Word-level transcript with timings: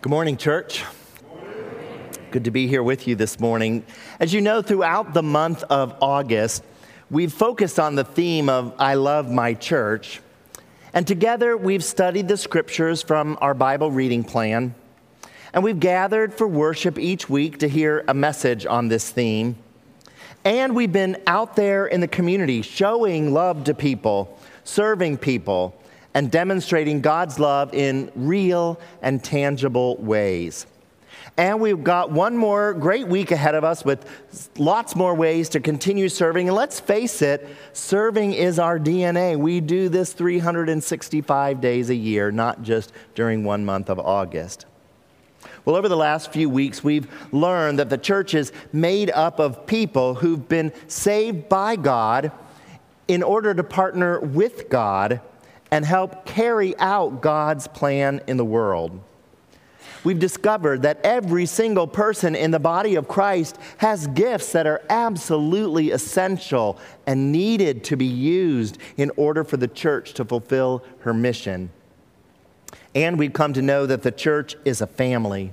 Good 0.00 0.10
morning, 0.10 0.36
church. 0.36 0.84
Good 2.30 2.44
to 2.44 2.52
be 2.52 2.68
here 2.68 2.84
with 2.84 3.08
you 3.08 3.16
this 3.16 3.40
morning. 3.40 3.84
As 4.20 4.32
you 4.32 4.40
know, 4.40 4.62
throughout 4.62 5.12
the 5.12 5.24
month 5.24 5.64
of 5.64 5.92
August, 6.00 6.62
we've 7.10 7.32
focused 7.32 7.80
on 7.80 7.96
the 7.96 8.04
theme 8.04 8.48
of 8.48 8.72
I 8.78 8.94
love 8.94 9.28
my 9.28 9.54
church. 9.54 10.20
And 10.94 11.04
together 11.04 11.56
we've 11.56 11.82
studied 11.82 12.28
the 12.28 12.36
scriptures 12.36 13.02
from 13.02 13.38
our 13.40 13.54
Bible 13.54 13.90
reading 13.90 14.22
plan. 14.22 14.76
And 15.52 15.64
we've 15.64 15.80
gathered 15.80 16.32
for 16.32 16.46
worship 16.46 16.96
each 16.96 17.28
week 17.28 17.58
to 17.58 17.68
hear 17.68 18.04
a 18.06 18.14
message 18.14 18.66
on 18.66 18.86
this 18.86 19.10
theme. 19.10 19.56
And 20.44 20.76
we've 20.76 20.92
been 20.92 21.20
out 21.26 21.56
there 21.56 21.86
in 21.86 22.00
the 22.00 22.06
community 22.06 22.62
showing 22.62 23.34
love 23.34 23.64
to 23.64 23.74
people, 23.74 24.38
serving 24.62 25.18
people, 25.18 25.74
and 26.18 26.32
demonstrating 26.32 27.00
God's 27.00 27.38
love 27.38 27.72
in 27.72 28.10
real 28.16 28.80
and 29.02 29.22
tangible 29.22 29.96
ways. 29.98 30.66
And 31.36 31.60
we've 31.60 31.84
got 31.84 32.10
one 32.10 32.36
more 32.36 32.74
great 32.74 33.06
week 33.06 33.30
ahead 33.30 33.54
of 33.54 33.62
us 33.62 33.84
with 33.84 34.04
lots 34.58 34.96
more 34.96 35.14
ways 35.14 35.48
to 35.50 35.60
continue 35.60 36.08
serving. 36.08 36.48
And 36.48 36.56
let's 36.56 36.80
face 36.80 37.22
it, 37.22 37.46
serving 37.72 38.32
is 38.32 38.58
our 38.58 38.80
DNA. 38.80 39.36
We 39.36 39.60
do 39.60 39.88
this 39.88 40.12
365 40.12 41.60
days 41.60 41.88
a 41.88 41.94
year, 41.94 42.32
not 42.32 42.64
just 42.64 42.92
during 43.14 43.44
one 43.44 43.64
month 43.64 43.88
of 43.88 44.00
August. 44.00 44.66
Well, 45.64 45.76
over 45.76 45.88
the 45.88 45.96
last 45.96 46.32
few 46.32 46.50
weeks, 46.50 46.82
we've 46.82 47.06
learned 47.30 47.78
that 47.78 47.90
the 47.90 47.98
church 47.98 48.34
is 48.34 48.50
made 48.72 49.12
up 49.12 49.38
of 49.38 49.68
people 49.68 50.16
who've 50.16 50.48
been 50.48 50.72
saved 50.88 51.48
by 51.48 51.76
God 51.76 52.32
in 53.06 53.22
order 53.22 53.54
to 53.54 53.62
partner 53.62 54.18
with 54.18 54.68
God 54.68 55.20
and 55.70 55.84
help 55.84 56.24
carry 56.24 56.76
out 56.78 57.20
God's 57.20 57.66
plan 57.68 58.20
in 58.26 58.36
the 58.36 58.44
world. 58.44 59.00
We've 60.04 60.18
discovered 60.18 60.82
that 60.82 61.00
every 61.02 61.44
single 61.46 61.86
person 61.86 62.34
in 62.34 62.50
the 62.50 62.60
body 62.60 62.94
of 62.94 63.08
Christ 63.08 63.58
has 63.78 64.06
gifts 64.06 64.52
that 64.52 64.66
are 64.66 64.82
absolutely 64.88 65.90
essential 65.90 66.78
and 67.06 67.32
needed 67.32 67.84
to 67.84 67.96
be 67.96 68.06
used 68.06 68.78
in 68.96 69.10
order 69.16 69.44
for 69.44 69.56
the 69.56 69.68
church 69.68 70.14
to 70.14 70.24
fulfill 70.24 70.84
her 71.00 71.12
mission. 71.12 71.70
And 72.94 73.18
we've 73.18 73.32
come 73.32 73.52
to 73.54 73.62
know 73.62 73.86
that 73.86 74.02
the 74.02 74.12
church 74.12 74.56
is 74.64 74.80
a 74.80 74.86
family, 74.86 75.52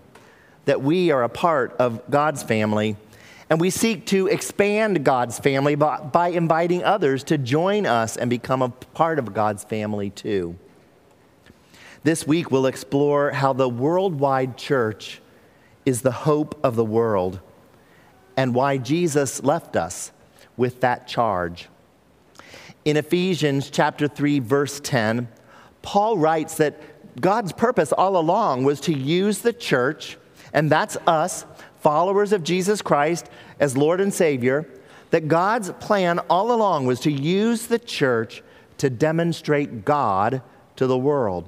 that 0.66 0.82
we 0.82 1.12
are 1.12 1.24
a 1.24 1.30
part 1.30 1.76
of 1.78 2.10
God's 2.10 2.44
family 2.44 2.98
and 3.50 3.62
we 3.62 3.70
seek 3.70 4.06
to 4.08 4.28
expand 4.28 5.04
God's 5.04 5.40
family 5.40 5.76
by, 5.76 6.00
by, 6.00 6.30
inviting 6.30 6.84
others 6.84 7.24
to 7.26 7.38
join 7.38 7.86
us 7.86 8.18
and 8.18 8.30
become 8.30 8.62
a 8.62 8.70
part 8.70 9.20
of 9.20 9.34
God's 9.34 9.64
family 9.64 10.10
too. 10.10 10.58
This 12.04 12.26
week, 12.28 12.52
we'll 12.52 12.66
explore 12.66 13.32
how 13.32 13.54
the 13.54 13.70
worldwide 13.70 14.58
church 14.58 15.22
is 15.86 16.02
the 16.02 16.12
hope 16.12 16.60
of 16.64 16.76
the 16.76 16.86
world 16.86 17.40
and 18.38 18.54
why 18.54 18.78
Jesus 18.78 19.44
left 19.44 19.76
us 19.76 20.12
with 20.58 20.82
that 20.82 21.08
charge. 21.08 21.70
In 22.84 22.98
Ephesians 22.98 23.70
chapter 23.70 24.08
3 24.08 24.40
verse 24.40 24.80
10, 24.80 25.28
Paul 25.82 26.18
writes 26.18 26.58
that 26.58 26.80
God's 27.22 27.54
purpose 27.54 27.92
all 27.92 28.18
along 28.18 28.64
was 28.64 28.80
to 28.82 28.94
use 28.94 29.40
the 29.40 29.54
church, 29.54 30.18
and 30.54 30.70
that's 30.70 30.98
us, 31.08 31.46
followers 31.86 32.34
of 32.34 32.44
Jesus 32.44 32.82
Christ 32.82 33.30
as 33.60 33.78
Lord 33.78 34.02
and 34.02 34.12
Savior, 34.12 34.68
that 35.12 35.28
God's 35.28 35.70
plan 35.74 36.18
all 36.32 36.52
along 36.52 36.88
was 36.88 37.00
to 37.02 37.12
use 37.12 37.68
the 37.68 37.78
church 37.78 38.42
to 38.80 38.90
demonstrate 38.90 39.86
God 39.86 40.42
to 40.78 40.88
the 40.88 40.98
world. 40.98 41.48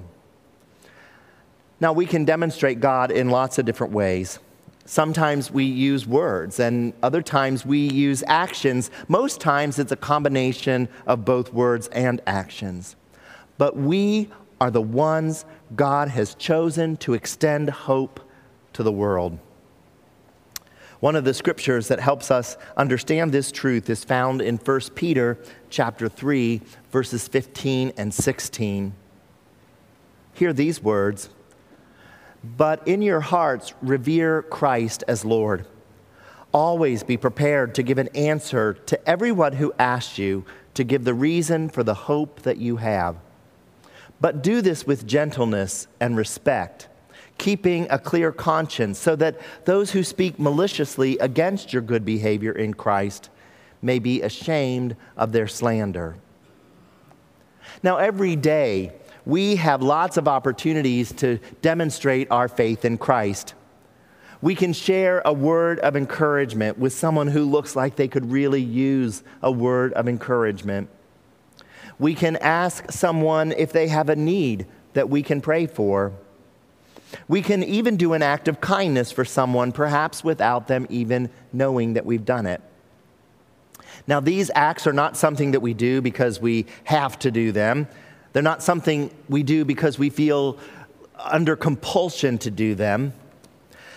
Now, 1.80 1.92
we 1.92 2.06
can 2.06 2.24
demonstrate 2.24 2.80
God 2.80 3.10
in 3.10 3.32
lots 3.32 3.58
of 3.58 3.66
different 3.66 3.94
ways. 3.94 4.38
Sometimes 4.86 5.50
we 5.50 5.64
use 5.66 6.06
words, 6.06 6.60
and 6.60 6.94
other 7.02 7.24
times 7.24 7.66
we 7.66 7.90
use 7.90 8.24
actions. 8.28 8.92
Most 9.08 9.42
times 9.42 9.80
it's 9.80 9.92
a 9.92 9.96
combination 9.98 10.88
of 11.08 11.26
both 11.26 11.52
words 11.52 11.88
and 11.88 12.22
actions. 12.28 12.96
But 13.58 13.76
we 13.76 14.30
are 14.62 14.70
the 14.70 14.84
ones 14.84 15.46
God 15.76 16.10
has 16.10 16.36
chosen 16.36 16.96
to 16.98 17.16
extend 17.16 17.72
hope 17.72 18.20
to 18.74 18.84
the 18.84 18.92
world. 18.92 19.40
One 21.00 21.16
of 21.16 21.24
the 21.24 21.34
scriptures 21.34 21.90
that 21.90 22.00
helps 22.00 22.32
us 22.32 22.58
understand 22.76 23.32
this 23.32 23.52
truth 23.52 23.90
is 23.90 24.04
found 24.04 24.42
in 24.42 24.58
1 24.58 24.96
Peter 24.96 25.38
chapter 25.70 26.10
3 26.10 26.62
verses 26.92 27.28
15 27.28 27.94
and 27.98 28.12
16. 28.12 28.94
Hear 30.34 30.54
these 30.54 30.82
words, 30.82 31.30
"But 32.44 32.88
in 32.88 33.04
your 33.04 33.20
hearts 33.20 33.74
revere 33.82 34.42
Christ 34.42 35.04
as 35.08 35.24
Lord. 35.24 35.66
Always 36.52 37.04
be 37.04 37.18
prepared 37.18 37.76
to 37.76 37.84
give 37.84 38.00
an 38.00 38.10
answer 38.16 38.74
to 38.74 39.08
everyone 39.08 39.54
who 39.54 39.74
asks 39.78 40.18
you 40.18 40.46
to 40.74 40.84
give 40.84 41.04
the 41.04 41.14
reason 41.14 41.70
for 41.70 41.84
the 41.84 41.94
hope 41.94 42.42
that 42.42 42.58
you 42.58 42.78
have. 42.78 43.18
But 44.20 44.42
do 44.42 44.62
this 44.62 44.88
with 44.88 45.06
gentleness 45.06 45.88
and 46.00 46.18
respect." 46.18 46.88
Keeping 47.38 47.88
a 47.90 48.00
clear 48.00 48.32
conscience, 48.32 48.98
so 49.00 49.16
that 49.16 49.40
those 49.66 49.92
who 49.92 50.04
speak 50.04 50.40
maliciously 50.40 51.18
against 51.20 51.74
your 51.74 51.82
good 51.82 52.04
behavior 52.04 52.52
in 52.52 52.74
Christ 52.74 53.30
may 53.82 54.00
be 54.00 54.22
ashamed 54.22 54.96
of 55.16 55.32
their 55.32 55.48
slander. 55.48 56.16
Now, 57.84 57.98
every 57.98 58.36
day, 58.36 58.94
we 59.26 59.58
have 59.58 59.82
lots 59.82 60.18
of 60.18 60.28
opportunities 60.28 61.12
to 61.14 61.38
demonstrate 61.62 62.32
our 62.32 62.48
faith 62.48 62.86
in 62.86 62.98
Christ. 62.98 63.54
We 64.42 64.56
can 64.56 64.74
share 64.74 65.22
a 65.26 65.34
word 65.34 65.80
of 65.80 65.96
encouragement 65.96 66.78
with 66.80 66.94
someone 66.94 67.28
who 67.28 67.44
looks 67.44 67.76
like 67.76 67.96
they 67.96 68.08
could 68.08 68.32
really 68.32 68.62
use 68.62 69.24
a 69.42 69.52
word 69.52 69.94
of 69.94 70.08
encouragement. 70.08 70.90
We 72.00 72.14
can 72.14 72.36
ask 72.38 72.92
someone 72.92 73.52
if 73.52 73.74
they 73.74 73.88
have 73.88 74.10
a 74.10 74.16
need 74.16 74.68
that 74.94 75.10
we 75.10 75.24
can 75.24 75.42
pray 75.42 75.66
for. 75.68 76.14
We 77.28 77.42
can 77.42 77.64
even 77.64 77.98
do 77.98 78.14
an 78.14 78.22
act 78.22 78.48
of 78.48 78.62
kindness 78.62 79.12
for 79.12 79.26
someone, 79.26 79.72
perhaps 79.72 80.24
without 80.24 80.68
them 80.68 80.88
even 80.90 81.30
knowing 81.54 81.94
that 81.94 82.06
we've 82.06 82.26
done 82.26 82.46
it. 82.46 82.62
Now, 84.08 84.20
these 84.20 84.52
acts 84.56 84.88
are 84.88 84.94
not 84.94 85.18
something 85.18 85.52
that 85.52 85.60
we 85.60 85.74
do 85.74 86.02
because 86.02 86.40
we 86.40 86.66
have 86.86 87.18
to 87.20 87.32
do 87.32 87.52
them. 87.52 87.88
They're 88.34 88.44
not 88.44 88.62
something 88.62 89.12
we 89.28 89.44
do 89.44 89.66
because 89.66 89.98
we 89.98 90.10
feel 90.10 90.58
under 91.18 91.56
compulsion 91.56 92.38
to 92.40 92.52
do 92.52 92.76
them. 92.76 93.14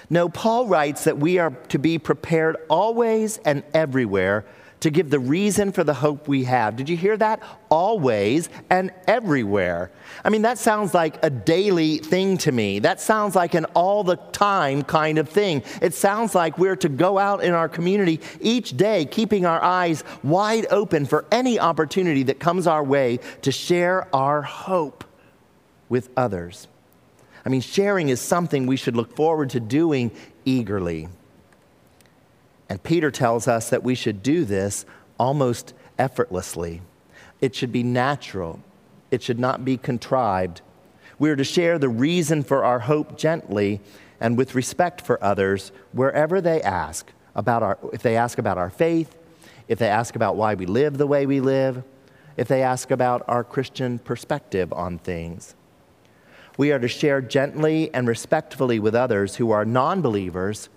No, 0.08 0.28
Paul 0.28 0.66
writes 0.66 1.04
that 1.04 1.18
we 1.18 1.38
are 1.38 1.50
to 1.68 1.78
be 1.78 1.98
prepared 1.98 2.56
always 2.68 3.38
and 3.38 3.62
everywhere 3.74 4.44
to 4.80 4.90
give 4.90 5.10
the 5.10 5.18
reason 5.18 5.72
for 5.72 5.84
the 5.84 5.94
hope 5.94 6.26
we 6.26 6.44
have. 6.44 6.76
Did 6.76 6.88
you 6.88 6.96
hear 6.96 7.16
that? 7.18 7.42
Always 7.68 8.48
and 8.70 8.90
everywhere. 9.06 9.90
I 10.24 10.30
mean, 10.30 10.42
that 10.42 10.58
sounds 10.58 10.94
like 10.94 11.22
a 11.22 11.30
daily 11.30 11.98
thing 11.98 12.38
to 12.38 12.52
me. 12.52 12.78
That 12.78 13.00
sounds 13.00 13.36
like 13.36 13.54
an 13.54 13.66
all 13.74 14.04
the 14.04 14.16
time 14.16 14.82
kind 14.82 15.18
of 15.18 15.28
thing. 15.28 15.62
It 15.82 15.94
sounds 15.94 16.34
like 16.34 16.58
we're 16.58 16.76
to 16.76 16.88
go 16.88 17.18
out 17.18 17.44
in 17.44 17.52
our 17.52 17.68
community 17.68 18.20
each 18.40 18.76
day, 18.76 19.04
keeping 19.04 19.44
our 19.44 19.62
eyes 19.62 20.02
wide 20.22 20.66
open 20.70 21.04
for 21.04 21.26
any 21.30 21.60
opportunity 21.60 22.22
that 22.24 22.40
comes 22.40 22.66
our 22.66 22.82
way 22.82 23.20
to 23.42 23.52
share 23.52 24.14
our 24.14 24.42
hope 24.42 25.04
with 25.88 26.08
others. 26.16 26.68
I 27.44 27.48
mean, 27.48 27.60
sharing 27.60 28.08
is 28.08 28.20
something 28.20 28.66
we 28.66 28.76
should 28.76 28.96
look 28.96 29.14
forward 29.16 29.50
to 29.50 29.60
doing 29.60 30.10
eagerly. 30.44 31.08
And 32.70 32.80
Peter 32.80 33.10
tells 33.10 33.48
us 33.48 33.68
that 33.70 33.82
we 33.82 33.96
should 33.96 34.22
do 34.22 34.44
this 34.44 34.86
almost 35.18 35.74
effortlessly. 35.98 36.82
It 37.40 37.56
should 37.56 37.72
be 37.72 37.82
natural, 37.82 38.60
it 39.10 39.22
should 39.22 39.40
not 39.40 39.64
be 39.64 39.76
contrived. 39.76 40.62
We 41.18 41.30
are 41.30 41.36
to 41.36 41.44
share 41.44 41.78
the 41.78 41.88
reason 41.88 42.44
for 42.44 42.64
our 42.64 42.78
hope 42.78 43.18
gently 43.18 43.80
and 44.20 44.38
with 44.38 44.54
respect 44.54 45.02
for 45.02 45.22
others 45.22 45.72
wherever 45.92 46.40
they 46.40 46.62
ask 46.62 47.12
about 47.34 47.62
our, 47.62 47.76
if 47.92 48.02
they 48.02 48.16
ask 48.16 48.38
about 48.38 48.56
our 48.56 48.70
faith, 48.70 49.16
if 49.68 49.78
they 49.78 49.88
ask 49.88 50.14
about 50.16 50.36
why 50.36 50.54
we 50.54 50.64
live 50.64 50.96
the 50.96 51.06
way 51.06 51.26
we 51.26 51.40
live, 51.40 51.82
if 52.36 52.46
they 52.48 52.62
ask 52.62 52.90
about 52.90 53.22
our 53.26 53.42
Christian 53.42 53.98
perspective 53.98 54.72
on 54.72 54.98
things. 54.98 55.54
We 56.56 56.72
are 56.72 56.78
to 56.78 56.88
share 56.88 57.20
gently 57.20 57.92
and 57.92 58.06
respectfully 58.06 58.78
with 58.78 58.94
others 58.94 59.36
who 59.36 59.50
are 59.50 59.64
non 59.64 60.00
believers 60.02 60.68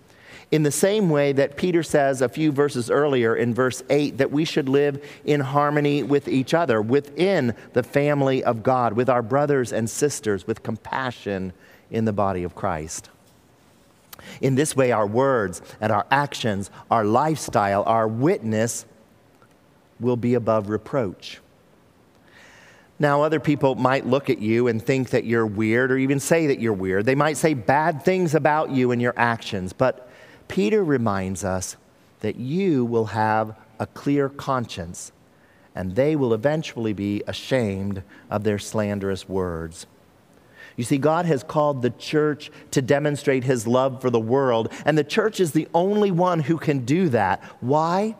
in 0.51 0.63
the 0.63 0.71
same 0.71 1.09
way 1.09 1.31
that 1.33 1.57
Peter 1.57 1.83
says 1.83 2.21
a 2.21 2.29
few 2.29 2.51
verses 2.51 2.89
earlier 2.89 3.35
in 3.35 3.53
verse 3.53 3.83
8 3.89 4.17
that 4.17 4.31
we 4.31 4.45
should 4.45 4.69
live 4.69 5.03
in 5.25 5.39
harmony 5.39 6.03
with 6.03 6.27
each 6.27 6.53
other, 6.53 6.81
within 6.81 7.55
the 7.73 7.83
family 7.83 8.43
of 8.43 8.63
God, 8.63 8.93
with 8.93 9.09
our 9.09 9.21
brothers 9.21 9.73
and 9.73 9.89
sisters, 9.89 10.45
with 10.45 10.63
compassion 10.63 11.53
in 11.89 12.05
the 12.05 12.13
body 12.13 12.43
of 12.43 12.55
Christ. 12.55 13.09
In 14.41 14.55
this 14.55 14.75
way, 14.75 14.91
our 14.91 15.07
words 15.07 15.61
and 15.81 15.91
our 15.91 16.05
actions, 16.11 16.69
our 16.89 17.03
lifestyle, 17.03 17.83
our 17.83 18.07
witness 18.07 18.85
will 19.99 20.17
be 20.17 20.33
above 20.33 20.69
reproach. 20.69 21.39
Now, 22.99 23.23
other 23.23 23.39
people 23.39 23.75
might 23.75 24.05
look 24.05 24.29
at 24.29 24.39
you 24.39 24.67
and 24.67 24.81
think 24.81 25.09
that 25.09 25.25
you're 25.25 25.47
weird 25.47 25.91
or 25.91 25.97
even 25.97 26.19
say 26.19 26.47
that 26.47 26.59
you're 26.59 26.73
weird. 26.73 27.05
They 27.05 27.15
might 27.15 27.37
say 27.37 27.53
bad 27.53 28.03
things 28.05 28.35
about 28.35 28.69
you 28.69 28.91
and 28.91 29.01
your 29.01 29.13
actions. 29.17 29.73
But 29.73 30.09
Peter 30.53 30.83
reminds 30.83 31.43
us 31.43 31.77
that 32.19 32.35
you 32.35 32.85
will 32.85 33.05
have 33.05 33.55
a 33.79 33.87
clear 33.87 34.29
conscience 34.29 35.11
and 35.73 35.95
they 35.95 36.15
will 36.15 36.31
eventually 36.31 36.93
be 36.93 37.23
ashamed 37.25 38.03
of 38.29 38.43
their 38.43 38.59
slanderous 38.59 39.27
words. 39.27 39.87
You 40.75 40.83
see, 40.83 40.99
God 40.99 41.25
has 41.25 41.41
called 41.41 41.81
the 41.81 41.89
church 41.89 42.51
to 42.69 42.83
demonstrate 42.83 43.43
his 43.43 43.65
love 43.65 43.99
for 43.99 44.11
the 44.11 44.19
world, 44.19 44.71
and 44.85 44.95
the 44.95 45.03
church 45.03 45.39
is 45.39 45.53
the 45.53 45.67
only 45.73 46.11
one 46.11 46.41
who 46.41 46.59
can 46.59 46.85
do 46.85 47.09
that. 47.09 47.43
Why? 47.59 48.15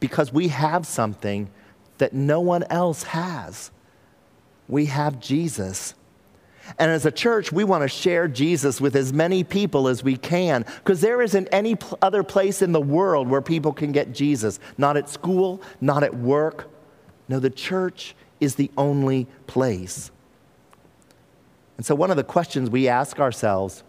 Because 0.00 0.32
we 0.32 0.48
have 0.48 0.88
something 0.88 1.50
that 1.98 2.14
no 2.14 2.40
one 2.40 2.64
else 2.64 3.04
has. 3.04 3.70
We 4.66 4.86
have 4.86 5.20
Jesus. 5.20 5.94
And 6.78 6.90
as 6.90 7.06
a 7.06 7.10
church, 7.10 7.52
we 7.52 7.64
want 7.64 7.82
to 7.82 7.88
share 7.88 8.28
Jesus 8.28 8.80
with 8.80 8.96
as 8.96 9.12
many 9.12 9.44
people 9.44 9.88
as 9.88 10.02
we 10.02 10.16
can 10.16 10.64
because 10.76 11.00
there 11.00 11.20
isn't 11.22 11.48
any 11.52 11.76
other 12.02 12.22
place 12.22 12.62
in 12.62 12.72
the 12.72 12.80
world 12.80 13.28
where 13.28 13.42
people 13.42 13.72
can 13.72 13.92
get 13.92 14.12
Jesus. 14.12 14.58
Not 14.78 14.96
at 14.96 15.08
school, 15.08 15.62
not 15.80 16.02
at 16.02 16.14
work. 16.14 16.70
No, 17.28 17.38
the 17.38 17.50
church 17.50 18.14
is 18.40 18.54
the 18.54 18.70
only 18.76 19.26
place. 19.46 20.10
And 21.76 21.86
so, 21.86 21.94
one 21.94 22.10
of 22.10 22.16
the 22.16 22.24
questions 22.24 22.68
we 22.68 22.88
ask 22.88 23.18
ourselves 23.20 23.84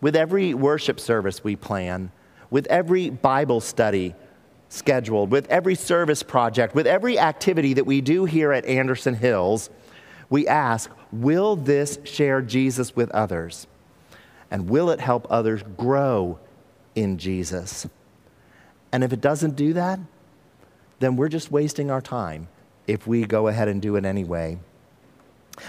with 0.00 0.16
every 0.16 0.54
worship 0.54 0.98
service 0.98 1.44
we 1.44 1.56
plan, 1.56 2.10
with 2.50 2.66
every 2.68 3.10
Bible 3.10 3.60
study 3.60 4.14
scheduled, 4.68 5.30
with 5.30 5.46
every 5.48 5.74
service 5.74 6.22
project, 6.22 6.74
with 6.74 6.86
every 6.86 7.18
activity 7.18 7.74
that 7.74 7.84
we 7.84 8.00
do 8.00 8.24
here 8.24 8.52
at 8.52 8.64
Anderson 8.64 9.14
Hills, 9.14 9.70
we 10.34 10.48
ask, 10.48 10.90
will 11.12 11.54
this 11.54 11.96
share 12.02 12.42
Jesus 12.42 12.96
with 12.96 13.08
others? 13.12 13.68
And 14.50 14.68
will 14.68 14.90
it 14.90 14.98
help 14.98 15.28
others 15.30 15.62
grow 15.76 16.40
in 16.96 17.18
Jesus? 17.18 17.86
And 18.90 19.04
if 19.04 19.12
it 19.12 19.20
doesn't 19.20 19.54
do 19.54 19.74
that, 19.74 20.00
then 20.98 21.14
we're 21.14 21.28
just 21.28 21.52
wasting 21.52 21.88
our 21.88 22.00
time 22.00 22.48
if 22.88 23.06
we 23.06 23.24
go 23.24 23.46
ahead 23.46 23.68
and 23.68 23.80
do 23.80 23.94
it 23.94 24.04
anyway. 24.04 24.58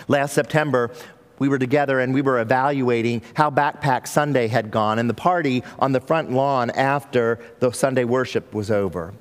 Last 0.08 0.34
September, 0.34 0.90
we 1.38 1.48
were 1.48 1.60
together 1.60 2.00
and 2.00 2.12
we 2.12 2.24
were 2.24 2.40
evaluating 2.40 3.22
how 3.36 3.52
Backpack 3.52 4.08
Sunday 4.08 4.48
had 4.48 4.72
gone 4.72 4.98
and 4.98 5.08
the 5.08 5.14
party 5.14 5.62
on 5.78 5.92
the 5.92 6.02
front 6.02 6.32
lawn 6.32 6.72
after 6.72 7.38
the 7.60 7.72
Sunday 7.72 8.04
worship 8.04 8.52
was 8.52 8.72
over. 8.72 9.14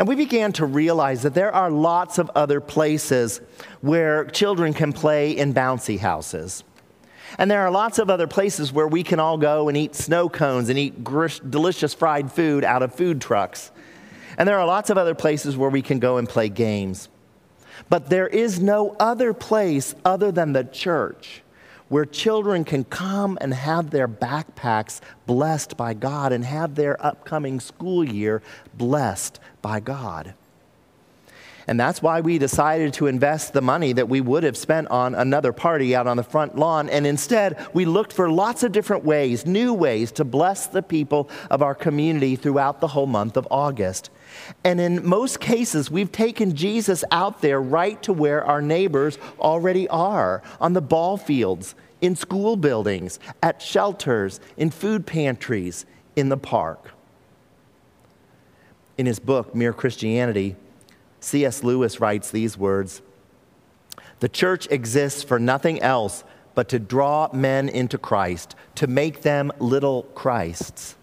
And 0.00 0.08
we 0.08 0.14
began 0.14 0.52
to 0.52 0.64
realize 0.64 1.24
that 1.24 1.34
there 1.34 1.54
are 1.54 1.70
lots 1.70 2.16
of 2.16 2.30
other 2.34 2.58
places 2.58 3.42
where 3.82 4.24
children 4.24 4.72
can 4.72 4.94
play 4.94 5.32
in 5.32 5.52
bouncy 5.52 5.98
houses. 5.98 6.64
And 7.36 7.50
there 7.50 7.60
are 7.60 7.70
lots 7.70 7.98
of 7.98 8.08
other 8.08 8.26
places 8.26 8.72
where 8.72 8.88
we 8.88 9.02
can 9.02 9.20
all 9.20 9.36
go 9.36 9.68
and 9.68 9.76
eat 9.76 9.94
snow 9.94 10.30
cones 10.30 10.70
and 10.70 10.78
eat 10.78 11.04
delicious 11.04 11.92
fried 11.92 12.32
food 12.32 12.64
out 12.64 12.82
of 12.82 12.94
food 12.94 13.20
trucks. 13.20 13.72
And 14.38 14.48
there 14.48 14.58
are 14.58 14.66
lots 14.66 14.88
of 14.88 14.96
other 14.96 15.14
places 15.14 15.54
where 15.54 15.68
we 15.68 15.82
can 15.82 15.98
go 15.98 16.16
and 16.16 16.26
play 16.26 16.48
games. 16.48 17.10
But 17.90 18.08
there 18.08 18.26
is 18.26 18.58
no 18.58 18.96
other 18.98 19.34
place 19.34 19.94
other 20.02 20.32
than 20.32 20.54
the 20.54 20.64
church 20.64 21.42
where 21.90 22.06
children 22.06 22.64
can 22.64 22.84
come 22.84 23.36
and 23.40 23.52
have 23.52 23.90
their 23.90 24.08
backpacks 24.08 25.00
blessed 25.26 25.76
by 25.76 25.92
God 25.92 26.32
and 26.32 26.44
have 26.44 26.76
their 26.76 27.04
upcoming 27.04 27.60
school 27.60 28.02
year 28.02 28.40
blessed 28.72 29.40
by 29.62 29.80
God. 29.80 30.34
And 31.70 31.78
that's 31.78 32.02
why 32.02 32.20
we 32.20 32.38
decided 32.38 32.94
to 32.94 33.06
invest 33.06 33.52
the 33.52 33.62
money 33.62 33.92
that 33.92 34.08
we 34.08 34.20
would 34.20 34.42
have 34.42 34.56
spent 34.56 34.88
on 34.88 35.14
another 35.14 35.52
party 35.52 35.94
out 35.94 36.08
on 36.08 36.16
the 36.16 36.24
front 36.24 36.56
lawn. 36.56 36.88
And 36.88 37.06
instead, 37.06 37.64
we 37.72 37.84
looked 37.84 38.12
for 38.12 38.28
lots 38.28 38.64
of 38.64 38.72
different 38.72 39.04
ways, 39.04 39.46
new 39.46 39.72
ways 39.72 40.10
to 40.12 40.24
bless 40.24 40.66
the 40.66 40.82
people 40.82 41.30
of 41.48 41.62
our 41.62 41.76
community 41.76 42.34
throughout 42.34 42.80
the 42.80 42.88
whole 42.88 43.06
month 43.06 43.36
of 43.36 43.46
August. 43.52 44.10
And 44.64 44.80
in 44.80 45.06
most 45.06 45.38
cases, 45.38 45.92
we've 45.92 46.10
taken 46.10 46.56
Jesus 46.56 47.04
out 47.12 47.40
there 47.40 47.60
right 47.60 48.02
to 48.02 48.12
where 48.12 48.44
our 48.44 48.60
neighbors 48.62 49.16
already 49.38 49.86
are 49.90 50.42
on 50.60 50.72
the 50.72 50.80
ball 50.80 51.16
fields, 51.16 51.76
in 52.00 52.16
school 52.16 52.56
buildings, 52.56 53.20
at 53.44 53.62
shelters, 53.62 54.40
in 54.56 54.70
food 54.70 55.06
pantries, 55.06 55.86
in 56.16 56.30
the 56.30 56.36
park. 56.36 56.90
In 59.00 59.06
his 59.06 59.18
book, 59.18 59.54
Mere 59.54 59.72
Christianity, 59.72 60.56
C.S. 61.20 61.64
Lewis 61.64 62.00
writes 62.02 62.30
these 62.30 62.58
words 62.58 63.00
The 64.18 64.28
church 64.28 64.68
exists 64.70 65.22
for 65.22 65.38
nothing 65.38 65.80
else 65.80 66.22
but 66.54 66.68
to 66.68 66.78
draw 66.78 67.30
men 67.32 67.70
into 67.70 67.96
Christ, 67.96 68.54
to 68.74 68.86
make 68.86 69.22
them 69.22 69.52
little 69.58 70.02
Christs. 70.02 70.96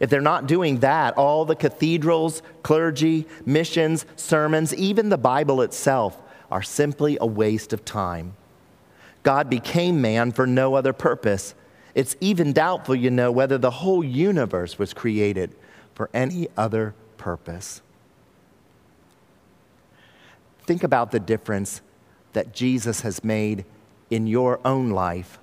If 0.00 0.10
they're 0.10 0.20
not 0.20 0.48
doing 0.48 0.80
that, 0.80 1.16
all 1.16 1.44
the 1.44 1.54
cathedrals, 1.54 2.42
clergy, 2.64 3.28
missions, 3.46 4.04
sermons, 4.16 4.74
even 4.74 5.08
the 5.08 5.16
Bible 5.16 5.62
itself 5.62 6.20
are 6.50 6.64
simply 6.64 7.18
a 7.20 7.26
waste 7.26 7.72
of 7.72 7.84
time. 7.84 8.34
God 9.22 9.48
became 9.48 10.02
man 10.02 10.32
for 10.32 10.44
no 10.44 10.74
other 10.74 10.92
purpose. 10.92 11.54
It's 11.94 12.16
even 12.20 12.52
doubtful, 12.52 12.96
you 12.96 13.12
know, 13.12 13.30
whether 13.30 13.58
the 13.58 13.70
whole 13.70 14.02
universe 14.02 14.76
was 14.76 14.92
created 14.92 15.54
for 15.94 16.10
any 16.12 16.48
other 16.56 16.96
purpose. 17.28 17.82
Think 20.62 20.82
about 20.82 21.10
the 21.10 21.20
difference 21.20 21.82
that 22.32 22.54
Jesus 22.54 23.02
has 23.02 23.22
made 23.22 23.66
in 24.08 24.26
your 24.26 24.60
own 24.64 24.88
life. 24.88 25.38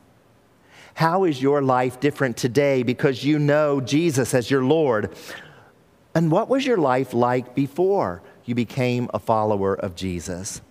How 0.96 1.26
is 1.26 1.44
your 1.44 1.62
life 1.62 2.00
different 2.00 2.38
today 2.38 2.82
because 2.82 3.24
you 3.24 3.38
know 3.38 3.82
Jesus 3.82 4.34
as 4.34 4.50
your 4.50 4.64
Lord? 4.64 5.16
And 6.16 6.32
what 6.32 6.50
was 6.50 6.66
your 6.66 6.78
life 6.78 7.14
like 7.14 7.54
before 7.54 8.24
you 8.46 8.56
became 8.56 9.08
a 9.14 9.20
follower 9.20 9.76
of 9.76 9.96
Jesus? 9.96 10.62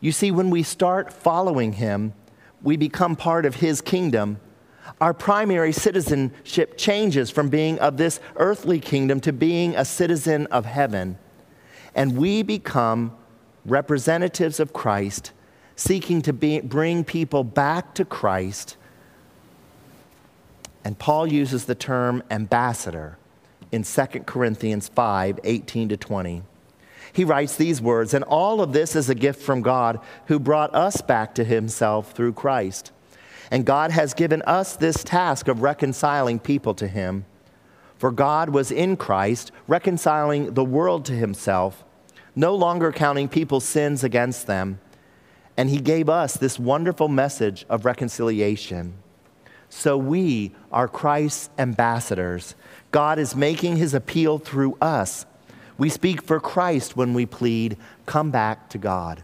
You 0.00 0.10
see, 0.10 0.30
when 0.30 0.48
we 0.48 0.62
start 0.62 1.12
following 1.12 1.74
him, 1.74 2.14
we 2.62 2.78
become 2.78 3.14
part 3.14 3.44
of 3.44 3.56
his 3.56 3.82
kingdom. 3.82 4.40
Our 5.00 5.14
primary 5.14 5.72
citizenship 5.72 6.76
changes 6.76 7.30
from 7.30 7.48
being 7.48 7.78
of 7.78 7.96
this 7.96 8.20
earthly 8.36 8.80
kingdom 8.80 9.20
to 9.20 9.32
being 9.32 9.74
a 9.76 9.84
citizen 9.84 10.46
of 10.48 10.66
heaven. 10.66 11.18
And 11.94 12.16
we 12.16 12.42
become 12.42 13.16
representatives 13.64 14.60
of 14.60 14.72
Christ, 14.72 15.32
seeking 15.76 16.22
to 16.22 16.32
be, 16.32 16.60
bring 16.60 17.04
people 17.04 17.44
back 17.44 17.94
to 17.94 18.04
Christ 18.04 18.76
and 20.84 20.98
Paul 20.98 21.26
uses 21.26 21.64
the 21.64 21.74
term 21.74 22.22
ambassador 22.30 23.16
in 23.72 23.82
2 23.82 24.06
Corinthians 24.26 24.88
5 24.88 25.40
18 25.42 25.88
to 25.88 25.96
20. 25.96 26.42
He 27.12 27.24
writes 27.24 27.56
these 27.56 27.80
words, 27.80 28.12
and 28.12 28.24
all 28.24 28.60
of 28.60 28.72
this 28.72 28.94
is 28.94 29.08
a 29.08 29.14
gift 29.14 29.40
from 29.40 29.62
God 29.62 30.00
who 30.26 30.38
brought 30.38 30.74
us 30.74 31.00
back 31.00 31.34
to 31.36 31.44
himself 31.44 32.12
through 32.12 32.34
Christ. 32.34 32.92
And 33.50 33.66
God 33.66 33.90
has 33.90 34.14
given 34.14 34.42
us 34.42 34.76
this 34.76 35.04
task 35.04 35.48
of 35.48 35.62
reconciling 35.62 36.38
people 36.38 36.74
to 36.74 36.88
him. 36.88 37.24
For 37.98 38.10
God 38.10 38.50
was 38.50 38.70
in 38.70 38.96
Christ, 38.96 39.52
reconciling 39.66 40.54
the 40.54 40.64
world 40.64 41.04
to 41.06 41.12
himself, 41.12 41.84
no 42.34 42.54
longer 42.54 42.92
counting 42.92 43.28
people's 43.28 43.64
sins 43.64 44.02
against 44.02 44.46
them. 44.46 44.80
And 45.56 45.70
he 45.70 45.80
gave 45.80 46.08
us 46.08 46.36
this 46.36 46.58
wonderful 46.58 47.08
message 47.08 47.64
of 47.68 47.84
reconciliation. 47.84 48.94
So 49.68 49.96
we 49.96 50.52
are 50.72 50.88
Christ's 50.88 51.50
ambassadors. 51.58 52.54
God 52.90 53.18
is 53.18 53.36
making 53.36 53.76
his 53.76 53.94
appeal 53.94 54.38
through 54.38 54.76
us. 54.80 55.26
We 55.78 55.88
speak 55.88 56.22
for 56.22 56.38
Christ 56.40 56.96
when 56.96 57.14
we 57.14 57.26
plead, 57.26 57.76
Come 58.06 58.30
back 58.30 58.68
to 58.70 58.78
God. 58.78 59.22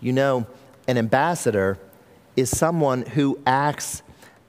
You 0.00 0.12
know, 0.12 0.46
an 0.88 0.98
ambassador 0.98 1.78
is 2.36 2.50
someone 2.50 3.02
who 3.02 3.38
acts 3.46 4.02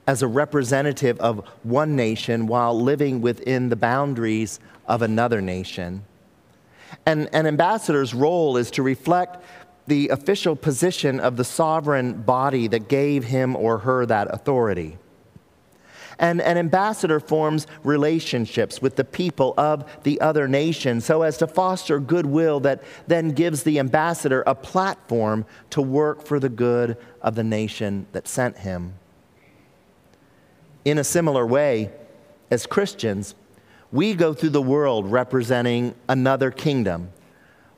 as 0.06 0.22
a 0.22 0.28
representative 0.28 1.18
of 1.20 1.46
one 1.62 1.94
nation 1.94 2.46
while 2.46 2.78
living 2.78 3.20
within 3.20 3.68
the 3.68 3.76
boundaries 3.76 4.60
of 4.86 5.02
another 5.02 5.40
nation. 5.40 6.04
And 7.06 7.28
an 7.32 7.46
ambassador's 7.46 8.12
role 8.12 8.56
is 8.56 8.70
to 8.72 8.82
reflect 8.82 9.44
the 9.86 10.08
official 10.08 10.54
position 10.54 11.18
of 11.20 11.36
the 11.36 11.44
sovereign 11.44 12.22
body 12.22 12.68
that 12.68 12.88
gave 12.88 13.24
him 13.24 13.56
or 13.56 13.78
her 13.78 14.06
that 14.06 14.32
authority. 14.32 14.98
And 16.22 16.40
an 16.40 16.56
ambassador 16.56 17.18
forms 17.18 17.66
relationships 17.82 18.80
with 18.80 18.94
the 18.94 19.04
people 19.04 19.54
of 19.58 19.84
the 20.04 20.20
other 20.20 20.46
nation 20.46 21.00
so 21.00 21.22
as 21.22 21.36
to 21.38 21.48
foster 21.48 21.98
goodwill 21.98 22.60
that 22.60 22.84
then 23.08 23.30
gives 23.30 23.64
the 23.64 23.80
ambassador 23.80 24.44
a 24.46 24.54
platform 24.54 25.44
to 25.70 25.82
work 25.82 26.24
for 26.24 26.38
the 26.38 26.48
good 26.48 26.96
of 27.20 27.34
the 27.34 27.42
nation 27.42 28.06
that 28.12 28.28
sent 28.28 28.58
him. 28.58 28.94
In 30.84 30.96
a 30.96 31.04
similar 31.04 31.44
way, 31.44 31.90
as 32.52 32.66
Christians, 32.66 33.34
we 33.90 34.14
go 34.14 34.32
through 34.32 34.50
the 34.50 34.62
world 34.62 35.10
representing 35.10 35.94
another 36.08 36.52
kingdom 36.52 37.12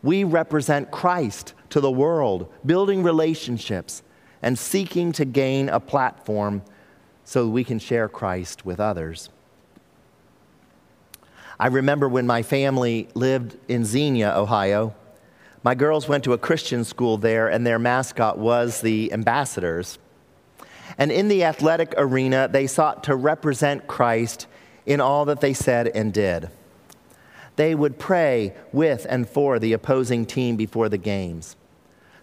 We 0.02 0.22
represent 0.22 0.90
Christ 0.90 1.54
to 1.70 1.80
the 1.80 1.90
world, 1.90 2.52
building 2.66 3.02
relationships 3.02 4.02
and 4.42 4.58
seeking 4.58 5.12
to 5.12 5.24
gain 5.24 5.70
a 5.70 5.80
platform 5.80 6.62
so 7.24 7.48
we 7.48 7.64
can 7.64 7.78
share 7.78 8.08
Christ 8.08 8.64
with 8.64 8.78
others. 8.78 9.30
I 11.58 11.68
remember 11.68 12.08
when 12.08 12.26
my 12.26 12.42
family 12.42 13.08
lived 13.14 13.56
in 13.68 13.84
Xenia, 13.84 14.34
Ohio. 14.36 14.94
My 15.62 15.74
girls 15.74 16.08
went 16.08 16.24
to 16.24 16.32
a 16.32 16.38
Christian 16.38 16.84
school 16.84 17.16
there, 17.16 17.48
and 17.48 17.66
their 17.66 17.78
mascot 17.78 18.38
was 18.38 18.80
the 18.80 19.12
ambassadors. 19.12 19.98
And 20.98 21.10
in 21.10 21.28
the 21.28 21.44
athletic 21.44 21.94
arena, 21.96 22.48
they 22.50 22.66
sought 22.66 23.04
to 23.04 23.16
represent 23.16 23.86
Christ 23.86 24.46
in 24.84 25.00
all 25.00 25.24
that 25.24 25.40
they 25.40 25.54
said 25.54 25.88
and 25.88 26.12
did. 26.12 26.50
They 27.56 27.74
would 27.74 27.98
pray 27.98 28.54
with 28.72 29.06
and 29.08 29.28
for 29.28 29.58
the 29.58 29.72
opposing 29.72 30.26
team 30.26 30.56
before 30.56 30.88
the 30.88 30.98
games. 30.98 31.56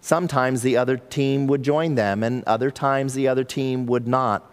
Sometimes 0.01 0.61
the 0.61 0.77
other 0.77 0.97
team 0.97 1.47
would 1.47 1.63
join 1.63 1.95
them, 1.95 2.21
and 2.21 2.43
other 2.43 2.69
times 2.69 3.13
the 3.13 3.27
other 3.27 3.43
team 3.43 3.85
would 3.85 4.07
not. 4.07 4.50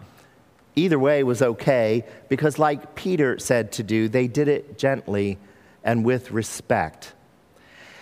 Either 0.79 0.97
way 0.97 1.23
was 1.23 1.41
okay 1.41 2.05
because, 2.29 2.57
like 2.57 2.95
Peter 2.95 3.37
said 3.37 3.69
to 3.73 3.83
do, 3.83 4.07
they 4.07 4.27
did 4.27 4.47
it 4.47 4.77
gently 4.77 5.37
and 5.83 6.05
with 6.05 6.31
respect. 6.31 7.13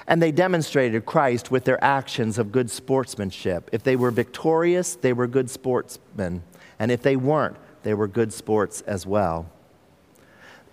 And 0.07 0.21
they 0.21 0.31
demonstrated 0.31 1.03
Christ 1.03 1.49
with 1.49 1.63
their 1.63 1.83
actions 1.83 2.37
of 2.37 2.51
good 2.51 2.69
sportsmanship. 2.69 3.67
If 3.73 3.81
they 3.81 3.95
were 3.95 4.11
victorious, 4.11 4.93
they 4.93 5.11
were 5.11 5.25
good 5.25 5.49
sportsmen. 5.49 6.43
And 6.77 6.91
if 6.91 7.01
they 7.01 7.15
weren't, 7.15 7.57
they 7.81 7.95
were 7.95 8.07
good 8.07 8.31
sports 8.31 8.81
as 8.81 9.07
well. 9.07 9.49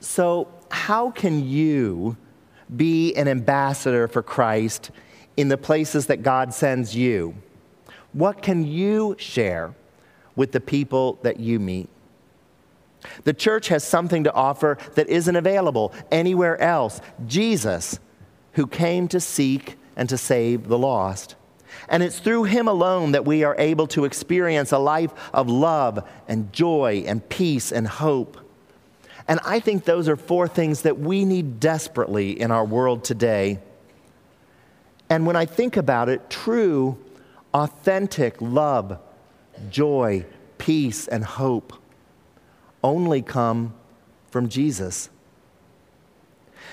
So, 0.01 0.49
how 0.71 1.11
can 1.11 1.49
you 1.49 2.19
be 2.77 3.15
an 3.15 3.29
ambassador 3.29 4.09
for 4.09 4.23
Christ 4.23 4.91
in 5.39 5.49
the 5.49 5.57
places 5.57 6.07
that 6.07 6.23
God 6.23 6.53
sends 6.53 6.95
you? 6.95 7.35
What 8.13 8.43
can 8.43 8.67
you 8.67 9.17
share 9.19 9.75
with 10.37 10.53
the 10.53 10.61
people 10.61 11.19
that 11.23 11.41
you 11.41 11.59
meet? 11.59 11.89
The 13.23 13.33
church 13.33 13.69
has 13.69 13.85
something 13.85 14.25
to 14.25 14.33
offer 14.33 14.79
that 14.95 15.09
isn't 15.09 15.37
available 15.37 15.95
anywhere 16.11 16.61
else. 16.61 17.01
Jesus, 17.27 18.01
who 18.55 18.67
came 18.67 19.09
to 19.09 19.21
seek 19.21 19.77
and 19.97 20.09
to 20.09 20.19
save 20.19 20.69
the 20.69 20.79
lost. 20.79 21.37
And 21.89 22.03
it's 22.03 22.19
through 22.19 22.45
him 22.45 22.69
alone 22.69 23.13
that 23.13 23.25
we 23.25 23.45
are 23.45 23.57
able 23.59 23.87
to 23.89 24.05
experience 24.05 24.73
a 24.73 24.79
life 24.79 25.13
of 25.33 25.49
love 25.49 26.09
and 26.29 26.53
joy 26.53 27.05
and 27.07 27.27
peace 27.29 27.73
and 27.73 27.87
hope. 27.87 28.39
And 29.27 29.41
I 29.45 29.61
think 29.61 29.85
those 29.85 30.09
are 30.09 30.17
four 30.17 30.49
things 30.49 30.83
that 30.83 30.99
we 30.99 31.25
need 31.25 31.61
desperately 31.61 32.39
in 32.39 32.51
our 32.51 32.65
world 32.65 33.05
today. 33.05 33.59
And 35.09 35.27
when 35.27 35.37
I 35.37 35.47
think 35.47 35.77
about 35.77 36.09
it, 36.09 36.31
true, 36.31 36.99
authentic 37.53 38.41
love, 38.41 38.99
joy, 39.71 40.27
peace, 40.59 41.09
and 41.09 41.25
hope 41.25 41.73
only 42.85 43.23
come 43.23 43.75
from 44.31 44.49
Jesus. 44.49 45.09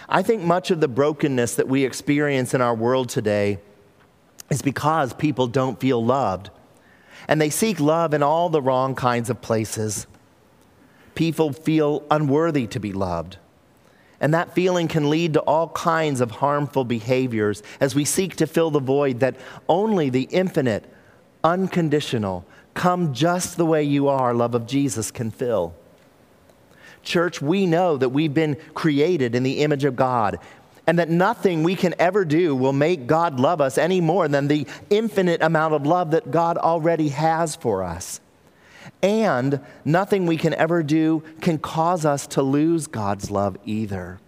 I 0.07 0.21
think 0.21 0.43
much 0.43 0.69
of 0.69 0.81
the 0.81 0.87
brokenness 0.87 1.55
that 1.55 1.69
we 1.69 1.85
experience 1.85 2.53
in 2.53 2.61
our 2.61 2.75
world 2.75 3.09
today 3.09 3.59
is 4.49 4.61
because 4.61 5.13
people 5.13 5.47
don't 5.47 5.79
feel 5.79 6.03
loved. 6.03 6.49
And 7.27 7.39
they 7.39 7.49
seek 7.49 7.79
love 7.79 8.13
in 8.13 8.21
all 8.21 8.49
the 8.49 8.61
wrong 8.61 8.93
kinds 8.93 9.29
of 9.29 9.41
places. 9.41 10.05
People 11.15 11.53
feel 11.53 12.03
unworthy 12.11 12.67
to 12.67 12.79
be 12.79 12.91
loved. 12.91 13.37
And 14.19 14.33
that 14.33 14.53
feeling 14.53 14.87
can 14.87 15.09
lead 15.09 15.33
to 15.33 15.39
all 15.41 15.69
kinds 15.69 16.19
of 16.19 16.29
harmful 16.31 16.83
behaviors 16.83 17.63
as 17.79 17.95
we 17.95 18.05
seek 18.05 18.35
to 18.35 18.47
fill 18.47 18.69
the 18.69 18.79
void 18.79 19.21
that 19.21 19.37
only 19.69 20.09
the 20.09 20.27
infinite, 20.29 20.91
unconditional, 21.43 22.45
come 22.73 23.13
just 23.13 23.55
the 23.55 23.65
way 23.65 23.81
you 23.81 24.09
are 24.09 24.33
love 24.33 24.53
of 24.53 24.67
Jesus 24.67 25.09
can 25.09 25.31
fill. 25.31 25.73
Church, 27.03 27.41
we 27.41 27.65
know 27.65 27.97
that 27.97 28.09
we've 28.09 28.33
been 28.33 28.57
created 28.73 29.35
in 29.35 29.43
the 29.43 29.59
image 29.59 29.83
of 29.83 29.95
God 29.95 30.39
and 30.87 30.97
that 30.99 31.09
nothing 31.09 31.63
we 31.63 31.75
can 31.75 31.93
ever 31.99 32.25
do 32.25 32.55
will 32.55 32.73
make 32.73 33.07
God 33.07 33.39
love 33.39 33.61
us 33.61 33.77
any 33.77 34.01
more 34.01 34.27
than 34.27 34.47
the 34.47 34.67
infinite 34.89 35.41
amount 35.41 35.73
of 35.73 35.85
love 35.85 36.11
that 36.11 36.31
God 36.31 36.57
already 36.57 37.09
has 37.09 37.55
for 37.55 37.83
us. 37.83 38.19
And 39.03 39.61
nothing 39.85 40.25
we 40.25 40.37
can 40.37 40.53
ever 40.55 40.83
do 40.83 41.23
can 41.39 41.59
cause 41.59 42.05
us 42.05 42.27
to 42.27 42.41
lose 42.41 42.87
God's 42.87 43.31
love 43.31 43.57
either. 43.65 44.19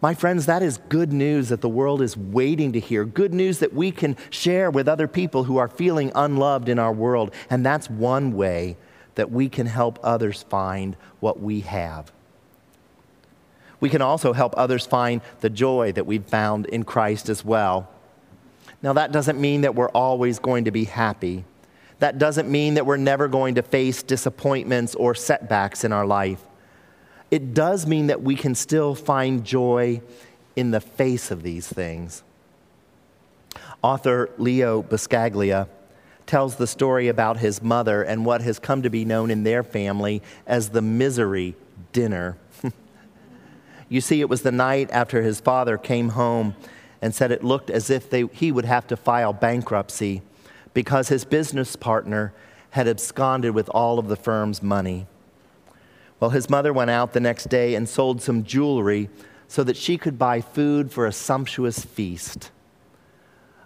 My 0.00 0.14
friends, 0.14 0.46
that 0.46 0.62
is 0.62 0.78
good 0.88 1.12
news 1.12 1.50
that 1.50 1.60
the 1.60 1.68
world 1.68 2.02
is 2.02 2.16
waiting 2.16 2.72
to 2.72 2.80
hear. 2.80 3.04
Good 3.04 3.32
news 3.32 3.60
that 3.60 3.72
we 3.72 3.92
can 3.92 4.16
share 4.30 4.70
with 4.70 4.88
other 4.88 5.06
people 5.06 5.44
who 5.44 5.56
are 5.56 5.68
feeling 5.68 6.10
unloved 6.14 6.68
in 6.68 6.78
our 6.78 6.92
world. 6.92 7.32
And 7.48 7.64
that's 7.64 7.88
one 7.88 8.32
way 8.32 8.76
that 9.14 9.30
we 9.30 9.48
can 9.48 9.66
help 9.66 9.98
others 10.02 10.42
find 10.44 10.96
what 11.20 11.40
we 11.40 11.60
have. 11.60 12.12
We 13.80 13.90
can 13.90 14.02
also 14.02 14.32
help 14.32 14.54
others 14.56 14.86
find 14.86 15.20
the 15.40 15.50
joy 15.50 15.92
that 15.92 16.06
we've 16.06 16.24
found 16.24 16.66
in 16.66 16.84
Christ 16.84 17.28
as 17.28 17.44
well. 17.44 17.90
Now, 18.82 18.92
that 18.94 19.12
doesn't 19.12 19.40
mean 19.40 19.62
that 19.62 19.74
we're 19.74 19.88
always 19.88 20.38
going 20.38 20.64
to 20.64 20.70
be 20.70 20.84
happy. 20.84 21.44
That 21.98 22.18
doesn't 22.18 22.50
mean 22.50 22.74
that 22.74 22.86
we're 22.86 22.96
never 22.96 23.28
going 23.28 23.54
to 23.56 23.62
face 23.62 24.02
disappointments 24.02 24.94
or 24.94 25.14
setbacks 25.14 25.84
in 25.84 25.92
our 25.92 26.06
life. 26.06 26.42
It 27.30 27.54
does 27.54 27.86
mean 27.86 28.08
that 28.08 28.22
we 28.22 28.36
can 28.36 28.54
still 28.54 28.94
find 28.94 29.44
joy 29.44 30.00
in 30.56 30.70
the 30.70 30.80
face 30.80 31.30
of 31.30 31.42
these 31.42 31.66
things. 31.66 32.22
Author 33.82 34.30
Leo 34.38 34.82
Buscaglia 34.82 35.68
tells 36.26 36.56
the 36.56 36.66
story 36.66 37.08
about 37.08 37.38
his 37.38 37.62
mother 37.62 38.02
and 38.02 38.24
what 38.24 38.40
has 38.40 38.58
come 38.58 38.82
to 38.82 38.90
be 38.90 39.04
known 39.04 39.30
in 39.30 39.42
their 39.42 39.62
family 39.62 40.22
as 40.46 40.70
the 40.70 40.82
misery 40.82 41.54
dinner. 41.92 42.36
you 43.88 44.00
see, 44.00 44.20
it 44.20 44.28
was 44.28 44.42
the 44.42 44.52
night 44.52 44.90
after 44.90 45.22
his 45.22 45.40
father 45.40 45.76
came 45.76 46.10
home 46.10 46.54
and 47.02 47.14
said 47.14 47.30
it 47.30 47.44
looked 47.44 47.70
as 47.70 47.90
if 47.90 48.08
they, 48.08 48.26
he 48.32 48.50
would 48.50 48.64
have 48.64 48.86
to 48.86 48.96
file 48.96 49.32
bankruptcy 49.32 50.22
because 50.72 51.08
his 51.08 51.24
business 51.24 51.76
partner 51.76 52.32
had 52.70 52.88
absconded 52.88 53.54
with 53.54 53.68
all 53.68 53.98
of 53.98 54.08
the 54.08 54.16
firm's 54.16 54.62
money. 54.62 55.06
Well, 56.18 56.30
his 56.30 56.48
mother 56.48 56.72
went 56.72 56.90
out 56.90 57.12
the 57.12 57.20
next 57.20 57.48
day 57.48 57.74
and 57.74 57.88
sold 57.88 58.22
some 58.22 58.44
jewelry 58.44 59.10
so 59.46 59.62
that 59.64 59.76
she 59.76 59.98
could 59.98 60.18
buy 60.18 60.40
food 60.40 60.90
for 60.90 61.06
a 61.06 61.12
sumptuous 61.12 61.84
feast. 61.84 62.50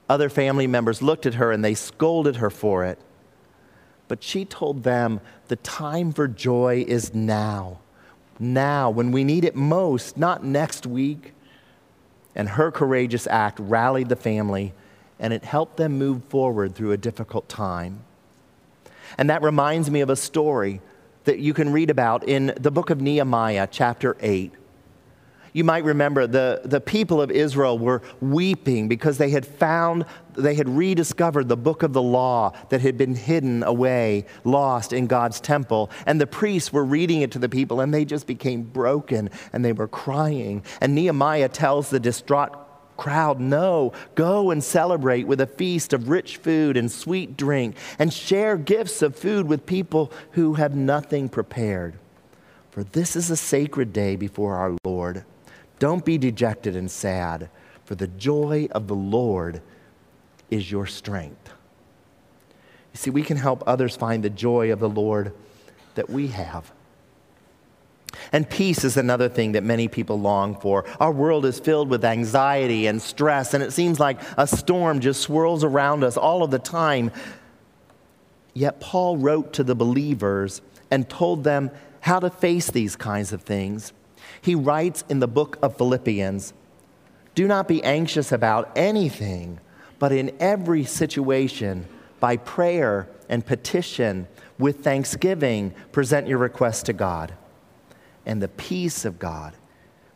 Other 0.08 0.28
family 0.28 0.66
members 0.66 1.02
looked 1.02 1.26
at 1.26 1.34
her 1.34 1.52
and 1.52 1.64
they 1.64 1.74
scolded 1.74 2.36
her 2.36 2.50
for 2.50 2.84
it. 2.84 2.98
But 4.08 4.22
she 4.22 4.44
told 4.44 4.82
them 4.82 5.20
the 5.48 5.56
time 5.56 6.12
for 6.12 6.26
joy 6.26 6.84
is 6.86 7.14
now. 7.14 7.78
Now, 8.38 8.88
when 8.88 9.12
we 9.12 9.24
need 9.24 9.44
it 9.44 9.54
most, 9.54 10.16
not 10.16 10.44
next 10.44 10.86
week. 10.86 11.34
And 12.34 12.48
her 12.50 12.70
courageous 12.70 13.26
act 13.26 13.58
rallied 13.60 14.08
the 14.08 14.16
family 14.16 14.72
and 15.18 15.32
it 15.32 15.44
helped 15.44 15.76
them 15.76 15.98
move 15.98 16.22
forward 16.24 16.74
through 16.74 16.92
a 16.92 16.96
difficult 16.96 17.48
time. 17.48 18.04
And 19.16 19.28
that 19.30 19.42
reminds 19.42 19.90
me 19.90 20.00
of 20.00 20.10
a 20.10 20.16
story 20.16 20.80
that 21.24 21.38
you 21.38 21.52
can 21.52 21.72
read 21.72 21.90
about 21.90 22.28
in 22.28 22.52
the 22.58 22.70
book 22.70 22.90
of 22.90 23.00
Nehemiah, 23.00 23.66
chapter 23.70 24.16
8. 24.20 24.52
You 25.58 25.64
might 25.64 25.82
remember 25.82 26.28
the, 26.28 26.60
the 26.64 26.80
people 26.80 27.20
of 27.20 27.32
Israel 27.32 27.80
were 27.80 28.00
weeping 28.20 28.86
because 28.86 29.18
they 29.18 29.30
had 29.30 29.44
found, 29.44 30.04
they 30.36 30.54
had 30.54 30.68
rediscovered 30.68 31.48
the 31.48 31.56
book 31.56 31.82
of 31.82 31.92
the 31.92 32.00
law 32.00 32.52
that 32.68 32.80
had 32.80 32.96
been 32.96 33.16
hidden 33.16 33.64
away, 33.64 34.26
lost 34.44 34.92
in 34.92 35.08
God's 35.08 35.40
temple. 35.40 35.90
And 36.06 36.20
the 36.20 36.28
priests 36.28 36.72
were 36.72 36.84
reading 36.84 37.22
it 37.22 37.32
to 37.32 37.40
the 37.40 37.48
people, 37.48 37.80
and 37.80 37.92
they 37.92 38.04
just 38.04 38.28
became 38.28 38.62
broken 38.62 39.30
and 39.52 39.64
they 39.64 39.72
were 39.72 39.88
crying. 39.88 40.62
And 40.80 40.94
Nehemiah 40.94 41.48
tells 41.48 41.90
the 41.90 41.98
distraught 41.98 42.54
crowd, 42.96 43.40
No, 43.40 43.92
go 44.14 44.52
and 44.52 44.62
celebrate 44.62 45.26
with 45.26 45.40
a 45.40 45.46
feast 45.48 45.92
of 45.92 46.08
rich 46.08 46.36
food 46.36 46.76
and 46.76 46.88
sweet 46.88 47.36
drink, 47.36 47.74
and 47.98 48.12
share 48.12 48.56
gifts 48.56 49.02
of 49.02 49.16
food 49.16 49.48
with 49.48 49.66
people 49.66 50.12
who 50.32 50.54
have 50.54 50.76
nothing 50.76 51.28
prepared. 51.28 51.98
For 52.70 52.84
this 52.84 53.16
is 53.16 53.28
a 53.28 53.36
sacred 53.36 53.92
day 53.92 54.14
before 54.14 54.54
our 54.54 54.76
Lord. 54.84 55.24
Don't 55.78 56.04
be 56.04 56.18
dejected 56.18 56.76
and 56.76 56.90
sad, 56.90 57.50
for 57.84 57.94
the 57.94 58.08
joy 58.08 58.68
of 58.72 58.86
the 58.86 58.94
Lord 58.94 59.62
is 60.50 60.70
your 60.70 60.86
strength. 60.86 61.50
You 62.92 62.98
see, 62.98 63.10
we 63.10 63.22
can 63.22 63.36
help 63.36 63.62
others 63.66 63.96
find 63.96 64.22
the 64.22 64.30
joy 64.30 64.72
of 64.72 64.80
the 64.80 64.88
Lord 64.88 65.32
that 65.94 66.10
we 66.10 66.28
have. 66.28 66.72
And 68.32 68.48
peace 68.48 68.84
is 68.84 68.96
another 68.96 69.28
thing 69.28 69.52
that 69.52 69.62
many 69.62 69.88
people 69.88 70.18
long 70.18 70.58
for. 70.58 70.84
Our 71.00 71.12
world 71.12 71.44
is 71.44 71.60
filled 71.60 71.88
with 71.88 72.04
anxiety 72.04 72.86
and 72.86 73.00
stress, 73.00 73.54
and 73.54 73.62
it 73.62 73.72
seems 73.72 74.00
like 74.00 74.20
a 74.36 74.46
storm 74.46 75.00
just 75.00 75.20
swirls 75.20 75.64
around 75.64 76.02
us 76.04 76.16
all 76.16 76.42
of 76.42 76.50
the 76.50 76.58
time. 76.58 77.10
Yet 78.54 78.80
Paul 78.80 79.18
wrote 79.18 79.52
to 79.54 79.64
the 79.64 79.74
believers 79.74 80.60
and 80.90 81.08
told 81.08 81.44
them 81.44 81.70
how 82.00 82.18
to 82.20 82.30
face 82.30 82.70
these 82.70 82.96
kinds 82.96 83.32
of 83.32 83.42
things. 83.42 83.92
He 84.40 84.54
writes 84.54 85.04
in 85.08 85.20
the 85.20 85.28
book 85.28 85.58
of 85.62 85.76
Philippians 85.76 86.52
Do 87.34 87.46
not 87.46 87.68
be 87.68 87.82
anxious 87.82 88.32
about 88.32 88.70
anything, 88.76 89.60
but 89.98 90.12
in 90.12 90.36
every 90.40 90.84
situation, 90.84 91.86
by 92.20 92.36
prayer 92.36 93.08
and 93.28 93.44
petition, 93.44 94.26
with 94.58 94.82
thanksgiving, 94.82 95.74
present 95.92 96.26
your 96.26 96.38
requests 96.38 96.82
to 96.84 96.92
God. 96.92 97.34
And 98.26 98.42
the 98.42 98.48
peace 98.48 99.04
of 99.04 99.18
God, 99.18 99.54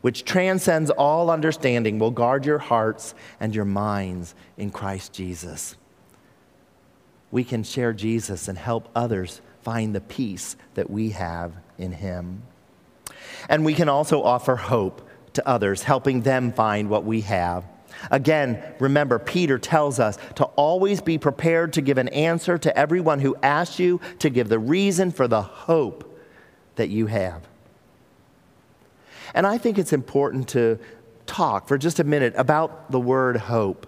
which 0.00 0.24
transcends 0.24 0.90
all 0.90 1.30
understanding, 1.30 1.98
will 1.98 2.10
guard 2.10 2.44
your 2.44 2.58
hearts 2.58 3.14
and 3.40 3.54
your 3.54 3.64
minds 3.64 4.34
in 4.56 4.70
Christ 4.70 5.12
Jesus. 5.12 5.76
We 7.30 7.44
can 7.44 7.62
share 7.62 7.92
Jesus 7.92 8.48
and 8.48 8.58
help 8.58 8.88
others 8.94 9.40
find 9.62 9.94
the 9.94 10.00
peace 10.00 10.56
that 10.74 10.90
we 10.90 11.10
have 11.10 11.54
in 11.78 11.92
Him. 11.92 12.42
And 13.48 13.64
we 13.64 13.74
can 13.74 13.88
also 13.88 14.22
offer 14.22 14.56
hope 14.56 15.08
to 15.34 15.46
others, 15.48 15.82
helping 15.82 16.22
them 16.22 16.52
find 16.52 16.88
what 16.88 17.04
we 17.04 17.22
have. 17.22 17.64
Again, 18.10 18.62
remember, 18.78 19.18
Peter 19.18 19.58
tells 19.58 20.00
us 20.00 20.18
to 20.36 20.44
always 20.44 21.00
be 21.00 21.18
prepared 21.18 21.72
to 21.74 21.80
give 21.80 21.98
an 21.98 22.08
answer 22.08 22.58
to 22.58 22.76
everyone 22.76 23.20
who 23.20 23.36
asks 23.42 23.78
you 23.78 24.00
to 24.18 24.30
give 24.30 24.48
the 24.48 24.58
reason 24.58 25.10
for 25.10 25.28
the 25.28 25.42
hope 25.42 26.18
that 26.76 26.88
you 26.88 27.06
have. 27.06 27.46
And 29.34 29.46
I 29.46 29.58
think 29.58 29.78
it's 29.78 29.92
important 29.92 30.48
to 30.50 30.78
talk 31.26 31.68
for 31.68 31.78
just 31.78 32.00
a 32.00 32.04
minute 32.04 32.34
about 32.36 32.90
the 32.90 33.00
word 33.00 33.36
hope 33.36 33.86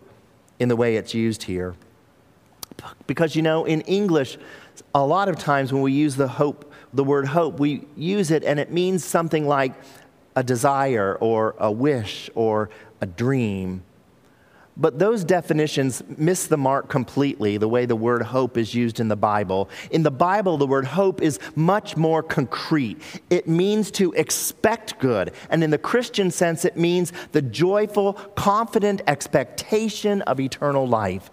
in 0.58 0.68
the 0.68 0.76
way 0.76 0.96
it's 0.96 1.12
used 1.12 1.42
here. 1.42 1.74
Because 3.06 3.36
you 3.36 3.42
know, 3.42 3.64
in 3.64 3.82
English, 3.82 4.38
a 4.94 5.04
lot 5.04 5.28
of 5.28 5.38
times 5.38 5.72
when 5.72 5.82
we 5.82 5.92
use 5.92 6.16
the 6.16 6.28
hope, 6.28 6.72
the 6.94 7.04
word 7.04 7.26
hope, 7.26 7.58
we 7.58 7.86
use 7.96 8.30
it 8.30 8.44
and 8.44 8.58
it 8.58 8.72
means 8.72 9.04
something 9.04 9.46
like 9.46 9.74
a 10.36 10.42
desire 10.42 11.16
or 11.20 11.54
a 11.58 11.70
wish 11.70 12.30
or 12.34 12.70
a 13.00 13.06
dream. 13.06 13.82
But 14.76 14.98
those 14.98 15.22
definitions 15.22 16.02
miss 16.16 16.48
the 16.48 16.56
mark 16.56 16.88
completely, 16.88 17.58
the 17.58 17.68
way 17.68 17.86
the 17.86 17.94
word 17.94 18.22
hope 18.22 18.56
is 18.56 18.74
used 18.74 18.98
in 18.98 19.06
the 19.06 19.16
Bible. 19.16 19.68
In 19.92 20.02
the 20.02 20.10
Bible, 20.10 20.56
the 20.56 20.66
word 20.66 20.84
hope 20.84 21.22
is 21.22 21.38
much 21.54 21.96
more 21.96 22.24
concrete. 22.24 23.00
It 23.30 23.46
means 23.46 23.92
to 23.92 24.12
expect 24.14 24.98
good. 24.98 25.32
And 25.48 25.62
in 25.62 25.70
the 25.70 25.78
Christian 25.78 26.30
sense, 26.32 26.64
it 26.64 26.76
means 26.76 27.12
the 27.30 27.42
joyful, 27.42 28.14
confident 28.34 29.02
expectation 29.06 30.22
of 30.22 30.40
eternal 30.40 30.88
life. 30.88 31.30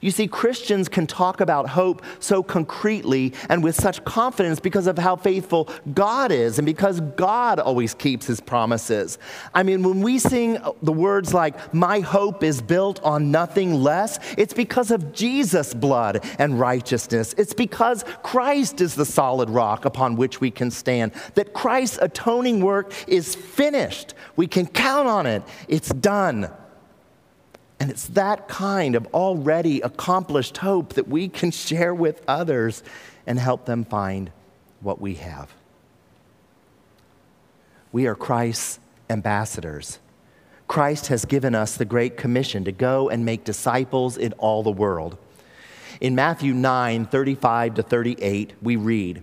You 0.00 0.10
see, 0.10 0.28
Christians 0.28 0.88
can 0.88 1.06
talk 1.06 1.40
about 1.40 1.68
hope 1.68 2.02
so 2.20 2.42
concretely 2.42 3.32
and 3.48 3.62
with 3.62 3.74
such 3.74 4.04
confidence 4.04 4.60
because 4.60 4.86
of 4.86 4.98
how 4.98 5.16
faithful 5.16 5.68
God 5.94 6.30
is 6.30 6.58
and 6.58 6.66
because 6.66 7.00
God 7.00 7.58
always 7.58 7.94
keeps 7.94 8.26
his 8.26 8.40
promises. 8.40 9.18
I 9.54 9.62
mean, 9.62 9.82
when 9.82 10.00
we 10.00 10.18
sing 10.18 10.58
the 10.82 10.92
words 10.92 11.34
like, 11.34 11.74
My 11.74 12.00
hope 12.00 12.42
is 12.42 12.62
built 12.62 13.02
on 13.02 13.30
nothing 13.30 13.74
less, 13.74 14.18
it's 14.36 14.54
because 14.54 14.90
of 14.90 15.12
Jesus' 15.12 15.74
blood 15.74 16.24
and 16.38 16.60
righteousness. 16.60 17.34
It's 17.36 17.54
because 17.54 18.04
Christ 18.22 18.80
is 18.80 18.94
the 18.94 19.04
solid 19.04 19.50
rock 19.50 19.84
upon 19.84 20.16
which 20.16 20.40
we 20.40 20.50
can 20.50 20.70
stand, 20.70 21.12
that 21.34 21.52
Christ's 21.52 21.98
atoning 22.00 22.60
work 22.60 22.92
is 23.08 23.34
finished. 23.34 24.14
We 24.36 24.46
can 24.46 24.66
count 24.66 25.08
on 25.08 25.26
it, 25.26 25.42
it's 25.68 25.88
done. 25.88 26.50
And 27.80 27.90
it's 27.90 28.06
that 28.08 28.48
kind 28.48 28.94
of 28.94 29.06
already 29.14 29.80
accomplished 29.80 30.58
hope 30.58 30.94
that 30.94 31.08
we 31.08 31.28
can 31.28 31.50
share 31.50 31.94
with 31.94 32.22
others 32.26 32.82
and 33.26 33.38
help 33.38 33.66
them 33.66 33.84
find 33.84 34.30
what 34.80 35.00
we 35.00 35.14
have. 35.14 35.52
We 37.92 38.06
are 38.06 38.14
Christ's 38.14 38.80
ambassadors. 39.08 39.98
Christ 40.66 41.06
has 41.06 41.24
given 41.24 41.54
us 41.54 41.76
the 41.76 41.84
great 41.84 42.16
commission 42.16 42.64
to 42.64 42.72
go 42.72 43.08
and 43.08 43.24
make 43.24 43.44
disciples 43.44 44.18
in 44.18 44.32
all 44.34 44.62
the 44.62 44.70
world. 44.70 45.16
In 46.00 46.14
Matthew 46.14 46.52
9 46.52 47.06
35 47.06 47.74
to 47.74 47.82
38, 47.82 48.52
we 48.60 48.76
read, 48.76 49.22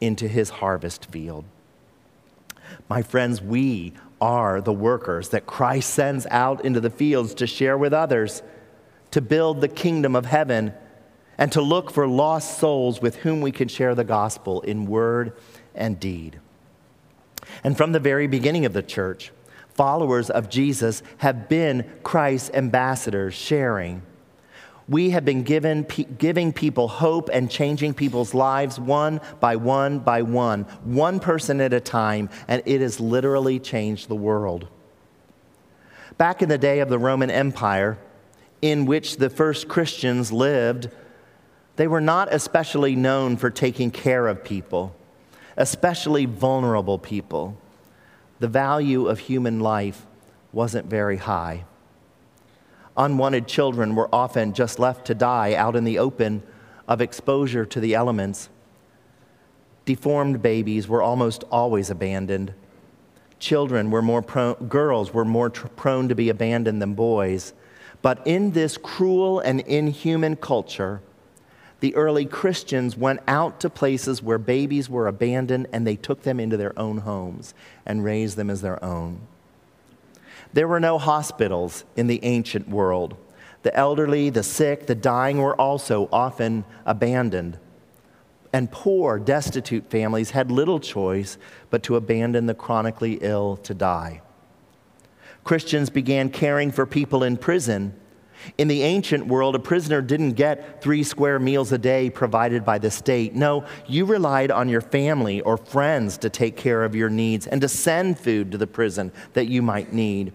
into 0.00 0.28
his 0.28 0.50
harvest 0.50 1.06
field. 1.06 1.44
My 2.88 3.02
friends, 3.02 3.40
we 3.40 3.92
are 4.20 4.60
the 4.60 4.72
workers 4.72 5.30
that 5.30 5.46
Christ 5.46 5.90
sends 5.90 6.26
out 6.30 6.64
into 6.64 6.80
the 6.80 6.90
fields 6.90 7.34
to 7.34 7.46
share 7.46 7.76
with 7.76 7.92
others, 7.92 8.42
to 9.10 9.20
build 9.20 9.60
the 9.60 9.68
kingdom 9.68 10.16
of 10.16 10.26
heaven, 10.26 10.72
and 11.36 11.50
to 11.52 11.60
look 11.60 11.90
for 11.90 12.06
lost 12.06 12.58
souls 12.58 13.00
with 13.02 13.16
whom 13.16 13.40
we 13.40 13.52
can 13.52 13.68
share 13.68 13.94
the 13.94 14.04
gospel 14.04 14.60
in 14.62 14.86
word 14.86 15.32
and 15.74 15.98
deed. 15.98 16.38
And 17.62 17.76
from 17.76 17.92
the 17.92 18.00
very 18.00 18.26
beginning 18.26 18.64
of 18.64 18.72
the 18.72 18.82
church, 18.82 19.32
followers 19.74 20.30
of 20.30 20.48
Jesus 20.48 21.02
have 21.18 21.48
been 21.48 21.90
Christ's 22.02 22.50
ambassadors, 22.54 23.34
sharing 23.34 24.02
we 24.88 25.10
have 25.10 25.24
been 25.24 25.42
given, 25.42 25.86
giving 26.18 26.52
people 26.52 26.88
hope 26.88 27.30
and 27.32 27.50
changing 27.50 27.94
people's 27.94 28.34
lives 28.34 28.78
one 28.78 29.20
by 29.40 29.56
one 29.56 29.98
by 29.98 30.22
one, 30.22 30.64
one 30.84 31.20
person 31.20 31.60
at 31.60 31.72
a 31.72 31.80
time, 31.80 32.28
and 32.48 32.62
it 32.66 32.80
has 32.80 33.00
literally 33.00 33.58
changed 33.58 34.08
the 34.08 34.16
world. 34.16 34.68
Back 36.18 36.42
in 36.42 36.48
the 36.48 36.58
day 36.58 36.80
of 36.80 36.88
the 36.88 36.98
Roman 36.98 37.30
Empire, 37.30 37.98
in 38.60 38.86
which 38.86 39.16
the 39.16 39.30
first 39.30 39.68
Christians 39.68 40.32
lived, 40.32 40.88
they 41.76 41.86
were 41.86 42.00
not 42.00 42.32
especially 42.32 42.94
known 42.94 43.36
for 43.36 43.50
taking 43.50 43.90
care 43.90 44.28
of 44.28 44.44
people, 44.44 44.94
especially 45.56 46.26
vulnerable 46.26 46.98
people. 46.98 47.56
The 48.38 48.48
value 48.48 49.06
of 49.06 49.18
human 49.18 49.60
life 49.60 50.06
wasn't 50.52 50.86
very 50.86 51.16
high. 51.16 51.64
Unwanted 52.96 53.48
children 53.48 53.94
were 53.94 54.08
often 54.12 54.52
just 54.52 54.78
left 54.78 55.06
to 55.06 55.14
die 55.14 55.54
out 55.54 55.74
in 55.74 55.84
the 55.84 55.98
open 55.98 56.42
of 56.86 57.00
exposure 57.00 57.64
to 57.66 57.80
the 57.80 57.94
elements. 57.94 58.48
Deformed 59.84 60.40
babies 60.40 60.86
were 60.88 61.02
almost 61.02 61.44
always 61.50 61.90
abandoned. 61.90 62.54
Children 63.38 63.90
were 63.90 64.02
more 64.02 64.22
prone, 64.22 64.54
girls 64.68 65.12
were 65.12 65.24
more 65.24 65.50
tr- 65.50 65.66
prone 65.68 66.08
to 66.08 66.14
be 66.14 66.28
abandoned 66.28 66.80
than 66.80 66.94
boys. 66.94 67.52
But 68.00 68.24
in 68.26 68.52
this 68.52 68.76
cruel 68.76 69.40
and 69.40 69.60
inhuman 69.60 70.36
culture, 70.36 71.00
the 71.80 71.94
early 71.96 72.24
Christians 72.24 72.96
went 72.96 73.20
out 73.26 73.60
to 73.60 73.68
places 73.68 74.22
where 74.22 74.38
babies 74.38 74.88
were 74.88 75.06
abandoned 75.06 75.66
and 75.72 75.86
they 75.86 75.96
took 75.96 76.22
them 76.22 76.38
into 76.38 76.56
their 76.56 76.78
own 76.78 76.98
homes 76.98 77.54
and 77.84 78.04
raised 78.04 78.36
them 78.36 78.50
as 78.50 78.62
their 78.62 78.82
own. 78.82 79.20
There 80.54 80.68
were 80.68 80.78
no 80.78 80.98
hospitals 80.98 81.84
in 81.96 82.06
the 82.06 82.20
ancient 82.22 82.68
world. 82.68 83.16
The 83.64 83.76
elderly, 83.76 84.30
the 84.30 84.44
sick, 84.44 84.86
the 84.86 84.94
dying 84.94 85.38
were 85.38 85.60
also 85.60 86.08
often 86.12 86.64
abandoned. 86.86 87.58
And 88.52 88.70
poor, 88.70 89.18
destitute 89.18 89.90
families 89.90 90.30
had 90.30 90.52
little 90.52 90.78
choice 90.78 91.38
but 91.70 91.82
to 91.82 91.96
abandon 91.96 92.46
the 92.46 92.54
chronically 92.54 93.18
ill 93.20 93.56
to 93.58 93.74
die. 93.74 94.22
Christians 95.42 95.90
began 95.90 96.28
caring 96.28 96.70
for 96.70 96.86
people 96.86 97.24
in 97.24 97.36
prison. 97.36 97.92
In 98.56 98.68
the 98.68 98.82
ancient 98.82 99.26
world, 99.26 99.56
a 99.56 99.58
prisoner 99.58 100.00
didn't 100.00 100.34
get 100.34 100.80
three 100.80 101.02
square 101.02 101.40
meals 101.40 101.72
a 101.72 101.78
day 101.78 102.10
provided 102.10 102.64
by 102.64 102.78
the 102.78 102.92
state. 102.92 103.34
No, 103.34 103.64
you 103.88 104.04
relied 104.04 104.52
on 104.52 104.68
your 104.68 104.82
family 104.82 105.40
or 105.40 105.56
friends 105.56 106.16
to 106.18 106.30
take 106.30 106.56
care 106.56 106.84
of 106.84 106.94
your 106.94 107.10
needs 107.10 107.48
and 107.48 107.60
to 107.60 107.68
send 107.68 108.20
food 108.20 108.52
to 108.52 108.58
the 108.58 108.68
prison 108.68 109.10
that 109.32 109.48
you 109.48 109.60
might 109.60 109.92
need. 109.92 110.32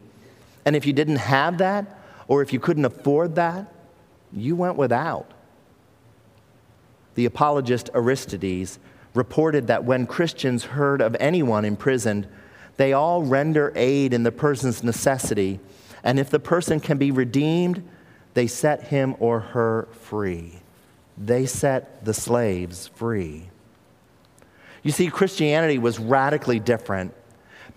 And 0.69 0.75
if 0.75 0.85
you 0.85 0.93
didn't 0.93 1.15
have 1.15 1.57
that, 1.57 1.99
or 2.27 2.43
if 2.43 2.53
you 2.53 2.59
couldn't 2.59 2.85
afford 2.85 3.33
that, 3.33 3.73
you 4.31 4.55
went 4.55 4.75
without. 4.75 5.31
The 7.15 7.25
apologist 7.25 7.89
Aristides 7.95 8.77
reported 9.15 9.65
that 9.65 9.83
when 9.83 10.05
Christians 10.05 10.65
heard 10.65 11.01
of 11.01 11.17
anyone 11.19 11.65
imprisoned, 11.65 12.27
they 12.77 12.93
all 12.93 13.23
render 13.23 13.73
aid 13.75 14.13
in 14.13 14.21
the 14.21 14.31
person's 14.31 14.83
necessity, 14.83 15.59
and 16.03 16.19
if 16.19 16.29
the 16.29 16.39
person 16.39 16.79
can 16.79 16.99
be 16.99 17.09
redeemed, 17.09 17.83
they 18.35 18.45
set 18.45 18.89
him 18.89 19.15
or 19.17 19.39
her 19.39 19.87
free. 19.91 20.59
They 21.17 21.47
set 21.47 22.05
the 22.05 22.13
slaves 22.13 22.89
free. 22.89 23.49
You 24.83 24.91
see, 24.91 25.07
Christianity 25.07 25.79
was 25.79 25.97
radically 25.97 26.59
different 26.59 27.15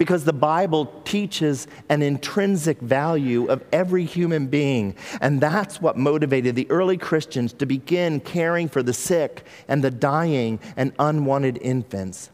because 0.02 0.24
the 0.24 0.32
Bible 0.32 0.86
teaches 1.04 1.68
an 1.88 2.02
intrinsic 2.02 2.80
value 2.80 3.46
of 3.46 3.62
every 3.72 4.04
human 4.04 4.48
being. 4.48 4.96
And 5.20 5.40
that's 5.40 5.80
what 5.80 5.96
motivated 5.96 6.56
the 6.56 6.68
early 6.72 6.96
Christians 6.98 7.52
to 7.52 7.66
begin 7.66 8.18
caring 8.18 8.68
for 8.68 8.82
the 8.82 8.92
sick 8.92 9.46
and 9.68 9.84
the 9.84 9.92
dying 9.92 10.58
and 10.76 10.92
unwanted 10.98 11.56
infants. 11.62 12.30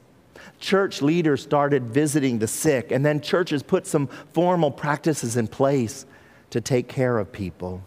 Church 0.59 1.03
leaders 1.03 1.43
started 1.43 1.83
visiting 1.85 2.39
the 2.39 2.49
sick, 2.49 2.91
and 2.91 3.05
then 3.05 3.21
churches 3.21 3.63
put 3.63 3.87
some 3.87 4.07
formal 4.33 4.71
practices 4.71 5.37
in 5.37 5.47
place 5.47 6.07
to 6.49 6.63
take 6.63 6.89
care 6.89 7.19
of 7.19 7.31
people. 7.31 7.83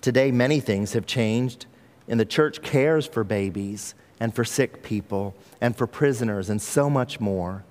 Today, 0.00 0.30
many 0.30 0.60
things 0.60 0.92
have 0.92 1.04
changed, 1.04 1.66
and 2.06 2.20
the 2.20 2.24
church 2.24 2.62
cares 2.62 3.08
for 3.08 3.24
babies 3.24 3.96
and 4.20 4.32
for 4.32 4.44
sick 4.44 4.84
people 4.84 5.34
and 5.60 5.76
for 5.76 5.88
prisoners 5.88 6.48
and 6.48 6.62
so 6.62 6.88
much 6.88 7.18
more. 7.18 7.64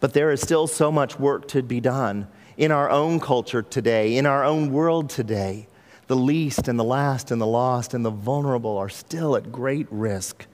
But 0.00 0.14
there 0.14 0.30
is 0.30 0.40
still 0.40 0.66
so 0.66 0.90
much 0.90 1.18
work 1.18 1.46
to 1.48 1.62
be 1.62 1.80
done 1.80 2.26
in 2.56 2.72
our 2.72 2.90
own 2.90 3.20
culture 3.20 3.62
today, 3.62 4.16
in 4.16 4.26
our 4.26 4.44
own 4.44 4.72
world 4.72 5.10
today. 5.10 5.66
The 6.06 6.16
least 6.16 6.66
and 6.66 6.78
the 6.78 6.84
last 6.84 7.30
and 7.30 7.40
the 7.40 7.46
lost 7.46 7.94
and 7.94 8.04
the 8.04 8.10
vulnerable 8.10 8.76
are 8.78 8.88
still 8.88 9.36
at 9.36 9.52
great 9.52 9.86
risk. 9.90 10.46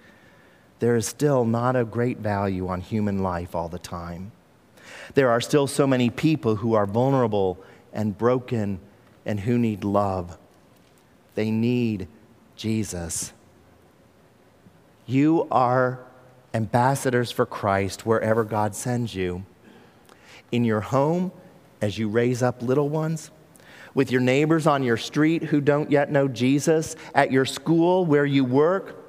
There 0.81 0.97
is 0.97 1.07
still 1.07 1.45
not 1.45 1.77
a 1.77 1.85
great 1.85 2.19
value 2.19 2.69
on 2.69 2.81
human 2.81 3.23
life 3.23 3.55
all 3.55 3.69
the 3.69 3.79
time. 3.79 4.33
There 5.15 5.31
are 5.31 5.41
still 5.41 5.67
so 5.67 5.87
many 5.87 6.11
people 6.11 6.57
who 6.57 6.75
are 6.75 6.87
vulnerable 6.87 7.59
and 7.93 8.19
broken 8.19 8.81
and 9.25 9.41
who 9.41 9.57
need 9.59 9.85
love. 9.85 10.37
They 11.35 11.51
need 11.51 12.09
Jesus. 12.57 13.33
You 15.07 15.47
are 15.51 16.01
ambassadors 16.57 17.31
for 17.31 17.45
Christ 17.45 18.07
wherever 18.07 18.43
God 18.43 18.75
sends 18.75 19.15
you. 19.15 19.45
In 20.51 20.65
your 20.65 20.81
home, 20.81 21.31
as 21.83 21.99
you 21.99 22.09
raise 22.09 22.43
up 22.43 22.63
little 22.63 22.89
ones, 22.89 23.31
with 23.95 24.11
your 24.11 24.23
neighbors 24.23 24.67
on 24.67 24.83
your 24.83 24.97
street 24.97 25.45
who 25.45 25.61
don't 25.61 25.91
yet 25.91 26.11
know 26.11 26.29
Jesus, 26.29 26.97
at 27.15 27.31
your 27.31 27.45
school, 27.45 28.07
where 28.07 28.25
you 28.25 28.43
work, 28.45 29.05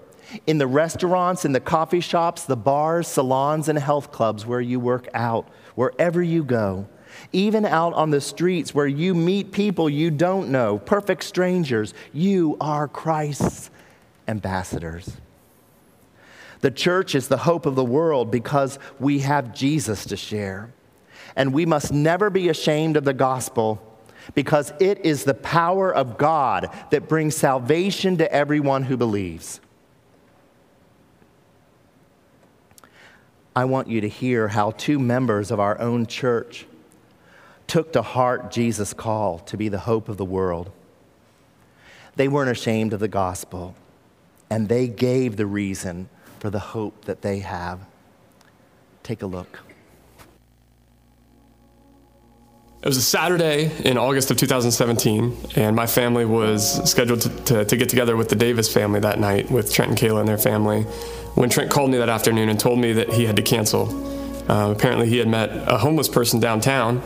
in 0.45 0.57
the 0.57 0.67
restaurants, 0.67 1.45
in 1.45 1.53
the 1.53 1.59
coffee 1.61 2.01
shops, 2.01 2.43
the 2.43 2.57
bars, 2.57 3.07
salons, 3.07 3.69
and 3.69 3.79
health 3.79 4.11
clubs 4.11 4.45
where 4.45 4.61
you 4.61 4.77
work 4.77 5.07
out, 5.13 5.47
wherever 5.75 6.21
you 6.21 6.43
go, 6.43 6.85
even 7.31 7.65
out 7.65 7.93
on 7.93 8.09
the 8.09 8.19
streets 8.19 8.75
where 8.75 8.87
you 8.87 9.15
meet 9.15 9.53
people 9.53 9.89
you 9.89 10.11
don't 10.11 10.49
know, 10.49 10.79
perfect 10.79 11.23
strangers, 11.23 11.93
you 12.11 12.57
are 12.59 12.89
Christ's 12.89 13.69
ambassadors. 14.27 15.15
The 16.61 16.71
church 16.71 17.15
is 17.15 17.27
the 17.27 17.37
hope 17.37 17.65
of 17.65 17.75
the 17.75 17.83
world 17.83 18.31
because 18.31 18.79
we 18.99 19.19
have 19.19 19.53
Jesus 19.53 20.05
to 20.05 20.17
share. 20.17 20.71
And 21.35 21.53
we 21.53 21.65
must 21.65 21.93
never 21.93 22.29
be 22.29 22.49
ashamed 22.49 22.97
of 22.97 23.03
the 23.03 23.13
gospel 23.13 23.81
because 24.33 24.73
it 24.79 25.05
is 25.05 25.23
the 25.23 25.33
power 25.33 25.93
of 25.93 26.17
God 26.17 26.69
that 26.91 27.07
brings 27.07 27.35
salvation 27.35 28.17
to 28.17 28.31
everyone 28.31 28.83
who 28.83 28.97
believes. 28.97 29.59
I 33.55 33.65
want 33.65 33.87
you 33.87 34.01
to 34.01 34.09
hear 34.09 34.49
how 34.49 34.71
two 34.71 34.99
members 34.99 35.49
of 35.49 35.59
our 35.59 35.79
own 35.79 36.05
church 36.05 36.67
took 37.65 37.93
to 37.93 38.01
heart 38.01 38.51
Jesus' 38.51 38.93
call 38.93 39.39
to 39.39 39.57
be 39.57 39.69
the 39.69 39.79
hope 39.79 40.09
of 40.09 40.17
the 40.17 40.25
world. 40.25 40.71
They 42.15 42.27
weren't 42.27 42.51
ashamed 42.51 42.93
of 42.93 42.99
the 42.99 43.07
gospel, 43.07 43.75
and 44.49 44.69
they 44.69 44.87
gave 44.87 45.37
the 45.37 45.45
reason 45.45 46.09
for 46.39 46.49
the 46.49 46.59
hope 46.59 47.05
that 47.05 47.21
they 47.21 47.39
have. 47.39 47.79
Take 49.03 49.21
a 49.21 49.27
look. 49.27 49.59
It 52.81 52.87
was 52.87 52.97
a 52.97 53.01
Saturday 53.01 53.71
in 53.83 53.97
August 53.97 54.29
of 54.29 54.37
2017, 54.37 55.35
and 55.55 55.75
my 55.75 55.87
family 55.87 56.25
was 56.25 56.89
scheduled 56.89 57.21
to, 57.21 57.29
to, 57.45 57.65
to, 57.65 57.75
get 57.75 57.89
together 57.89 58.15
with 58.15 58.29
the 58.29 58.35
Davis 58.35 58.71
family 58.71 58.99
that 58.99 59.19
night 59.19 59.49
with 59.49 59.73
Trent 59.73 59.89
and 59.89 59.99
Kayla 59.99 60.19
and 60.19 60.29
their 60.29 60.37
family. 60.37 60.83
When 61.33 61.49
Trent 61.49 61.71
called 61.71 61.89
me 61.89 61.97
that 61.97 62.07
afternoon 62.07 62.49
and 62.49 62.59
told 62.59 62.79
me 62.79 62.93
that 62.93 63.09
he 63.09 63.25
had 63.25 63.35
to 63.37 63.41
cancel, 63.41 63.89
uh, 64.49 64.71
apparently 64.71 65.09
he 65.09 65.17
had 65.17 65.27
met 65.27 65.49
a 65.67 65.77
homeless 65.77 66.07
person 66.07 66.39
downtown 66.39 67.01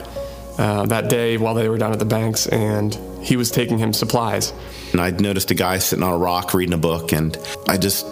uh, 0.58 0.86
that 0.88 1.10
day 1.10 1.38
while 1.38 1.56
they 1.56 1.70
were 1.70 1.78
down 1.78 1.94
at 1.94 2.00
the 2.00 2.06
banks, 2.06 2.48
and 2.48 2.94
he 3.22 3.38
was 3.38 3.50
taking 3.50 3.78
him 3.78 3.94
supplies. 3.94 4.54
And 4.92 5.00
I'd 5.00 5.22
noticed 5.22 5.52
a 5.52 5.56
guy 5.56 5.80
sitting 5.80 6.04
on 6.04 6.12
a 6.12 6.18
rock 6.18 6.54
reading 6.54 6.74
a 6.74 6.78
book, 6.78 7.14
and 7.14 7.38
I 7.68 7.78
just 7.78 8.06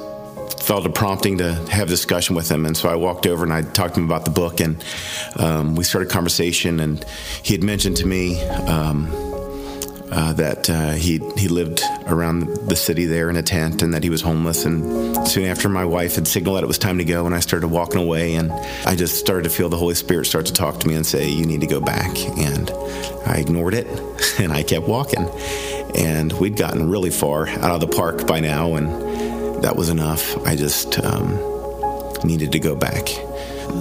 felt 0.69 0.85
a 0.85 0.89
prompting 0.91 1.39
to 1.39 1.51
have 1.71 1.87
a 1.87 1.89
discussion 1.89 2.35
with 2.35 2.47
him. 2.47 2.63
And 2.63 2.77
so 2.77 2.89
I 2.89 2.95
walked 2.95 3.25
over 3.25 3.43
and 3.43 3.51
I 3.51 3.63
talked 3.63 3.95
to 3.95 4.01
him 4.01 4.05
about 4.05 4.23
the 4.23 4.29
book, 4.29 4.59
and 4.59 4.85
um, 5.35 5.73
we 5.73 5.83
started 5.83 6.11
a 6.11 6.13
conversation. 6.13 6.79
And 6.79 7.03
he 7.41 7.55
had 7.55 7.63
mentioned 7.63 7.97
to 7.97 8.05
me 8.05 8.39
um, 8.67 9.07
uh, 10.11 10.33
that 10.33 10.69
uh, 10.69 10.91
he 10.91 11.17
he 11.37 11.47
lived 11.47 11.81
around 12.05 12.45
the 12.67 12.75
city 12.75 13.05
there 13.05 13.31
in 13.31 13.35
a 13.35 13.41
tent, 13.41 13.81
and 13.81 13.95
that 13.95 14.03
he 14.03 14.11
was 14.11 14.21
homeless. 14.21 14.63
And 14.63 15.27
soon 15.27 15.45
after, 15.45 15.69
my 15.69 15.85
wife 15.85 16.13
had 16.13 16.27
signaled 16.27 16.57
that 16.57 16.63
it 16.63 16.67
was 16.67 16.77
time 16.77 16.99
to 16.99 17.03
go, 17.03 17.25
and 17.25 17.33
I 17.33 17.39
started 17.39 17.69
walking 17.69 17.99
away. 17.99 18.35
And 18.35 18.51
I 18.85 18.95
just 18.95 19.17
started 19.17 19.45
to 19.45 19.49
feel 19.49 19.69
the 19.69 19.77
Holy 19.77 19.95
Spirit 19.95 20.25
start 20.25 20.45
to 20.45 20.53
talk 20.53 20.79
to 20.81 20.87
me 20.87 20.93
and 20.93 21.03
say, 21.03 21.27
"You 21.31 21.47
need 21.47 21.61
to 21.61 21.67
go 21.67 21.79
back." 21.79 22.15
And 22.37 22.69
I 23.25 23.37
ignored 23.39 23.73
it, 23.73 23.87
and 24.39 24.53
I 24.53 24.61
kept 24.61 24.87
walking. 24.87 25.27
And 25.95 26.31
we'd 26.33 26.57
gotten 26.57 26.91
really 26.91 27.09
far 27.09 27.47
out 27.47 27.71
of 27.71 27.79
the 27.79 27.87
park 27.87 28.27
by 28.27 28.39
now, 28.39 28.75
and 28.75 29.08
that 29.61 29.75
was 29.75 29.89
enough. 29.89 30.37
I 30.45 30.55
just 30.55 30.99
um, 30.99 31.37
needed 32.23 32.51
to 32.53 32.59
go 32.59 32.75
back. 32.75 33.07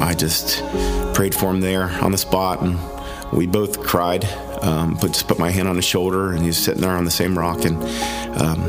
I 0.01 0.15
just 0.15 0.63
prayed 1.15 1.35
for 1.35 1.51
him 1.51 1.61
there 1.61 1.85
on 2.03 2.13
the 2.13 2.19
spot, 2.19 2.63
and 2.63 2.79
we 3.33 3.47
both 3.47 3.81
cried. 3.81 4.25
Um, 4.61 4.99
but 5.01 5.09
just 5.09 5.29
put 5.29 5.39
my 5.39 5.51
hand 5.51 5.69
on 5.69 5.77
his 5.77 5.85
shoulder, 5.85 6.33
and 6.33 6.41
he 6.41 6.49
was 6.49 6.59
sitting 6.59 6.83
there 6.83 6.91
on 6.91 7.05
the 7.05 7.11
same 7.11 7.39
rock, 7.39 7.65
and 7.65 7.77
um, 8.41 8.61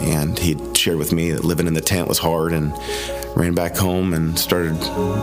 and 0.00 0.38
he 0.38 0.56
shared 0.74 0.98
with 0.98 1.12
me 1.12 1.32
that 1.32 1.44
living 1.44 1.66
in 1.66 1.74
the 1.74 1.80
tent 1.80 2.06
was 2.08 2.18
hard, 2.18 2.52
and 2.52 2.72
ran 3.36 3.54
back 3.54 3.76
home 3.76 4.12
and 4.12 4.38
started 4.38 4.76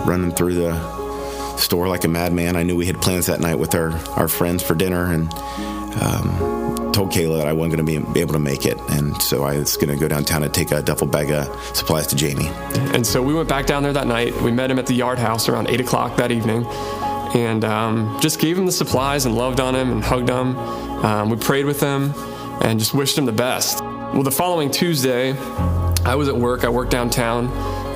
running 0.07 0.31
through 0.31 0.55
the 0.55 1.57
store 1.57 1.87
like 1.87 2.03
a 2.03 2.07
madman. 2.07 2.55
I 2.55 2.63
knew 2.63 2.75
we 2.75 2.85
had 2.85 3.01
plans 3.01 3.27
that 3.27 3.39
night 3.39 3.59
with 3.59 3.75
our 3.75 3.91
our 4.17 4.27
friends 4.27 4.63
for 4.63 4.73
dinner, 4.73 5.11
and 5.11 5.31
um, 6.01 6.64
told 6.95 7.11
Kayla 7.11 7.39
that 7.39 7.47
I 7.47 7.53
wasn't 7.53 7.75
going 7.75 7.85
to 7.85 8.13
be 8.13 8.19
able 8.21 8.33
to 8.33 8.39
make 8.39 8.65
it, 8.65 8.79
and 8.89 9.21
so 9.21 9.43
I 9.43 9.57
was 9.57 9.75
going 9.75 9.89
to 9.89 9.97
go 9.97 10.07
downtown 10.07 10.43
and 10.43 10.53
take 10.53 10.71
a 10.71 10.81
duffel 10.81 11.07
bag 11.07 11.29
of 11.29 11.47
supplies 11.75 12.07
to 12.07 12.15
Jamie. 12.15 12.47
And 12.93 13.05
so 13.05 13.21
we 13.21 13.33
went 13.33 13.49
back 13.49 13.65
down 13.65 13.83
there 13.83 13.91
that 13.91 14.07
night. 14.07 14.33
We 14.41 14.51
met 14.51 14.71
him 14.71 14.79
at 14.79 14.87
the 14.87 14.93
yard 14.93 15.19
house 15.19 15.49
around 15.49 15.69
eight 15.69 15.81
o'clock 15.81 16.15
that 16.15 16.31
evening, 16.31 16.65
and 17.35 17.65
um, 17.65 18.17
just 18.21 18.39
gave 18.39 18.57
him 18.57 18.65
the 18.65 18.71
supplies 18.71 19.25
and 19.25 19.35
loved 19.35 19.59
on 19.59 19.75
him 19.75 19.91
and 19.91 20.03
hugged 20.03 20.29
him. 20.29 20.57
Um, 21.05 21.29
we 21.29 21.35
prayed 21.35 21.65
with 21.65 21.81
him 21.81 22.13
and 22.61 22.79
just 22.79 22.93
wished 22.93 23.17
him 23.17 23.25
the 23.25 23.33
best. 23.33 23.83
Well, 23.83 24.23
the 24.23 24.31
following 24.31 24.71
Tuesday, 24.71 25.33
I 26.05 26.15
was 26.15 26.29
at 26.29 26.37
work. 26.37 26.63
I 26.63 26.69
worked 26.69 26.91
downtown, 26.91 27.47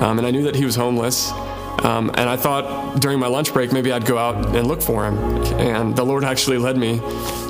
um, 0.02 0.18
and 0.18 0.26
I 0.26 0.30
knew 0.30 0.42
that 0.42 0.54
he 0.54 0.66
was 0.66 0.76
homeless. 0.76 1.30
Um, 1.84 2.10
and 2.14 2.28
I 2.28 2.36
thought 2.36 3.00
during 3.00 3.18
my 3.18 3.26
lunch 3.26 3.52
break, 3.52 3.72
maybe 3.72 3.90
I'd 3.92 4.04
go 4.04 4.18
out 4.18 4.54
and 4.54 4.66
look 4.66 4.82
for 4.82 5.06
him. 5.06 5.16
And 5.58 5.96
the 5.96 6.04
Lord 6.04 6.24
actually 6.24 6.58
led 6.58 6.76
me 6.76 6.98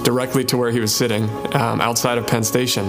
directly 0.05 0.45
to 0.47 0.57
where 0.57 0.71
he 0.71 0.81
was 0.81 0.95
sitting 0.95 1.29
um, 1.55 1.81
outside 1.81 2.19
of 2.19 2.27
Penn 2.27 2.45
Station. 2.45 2.88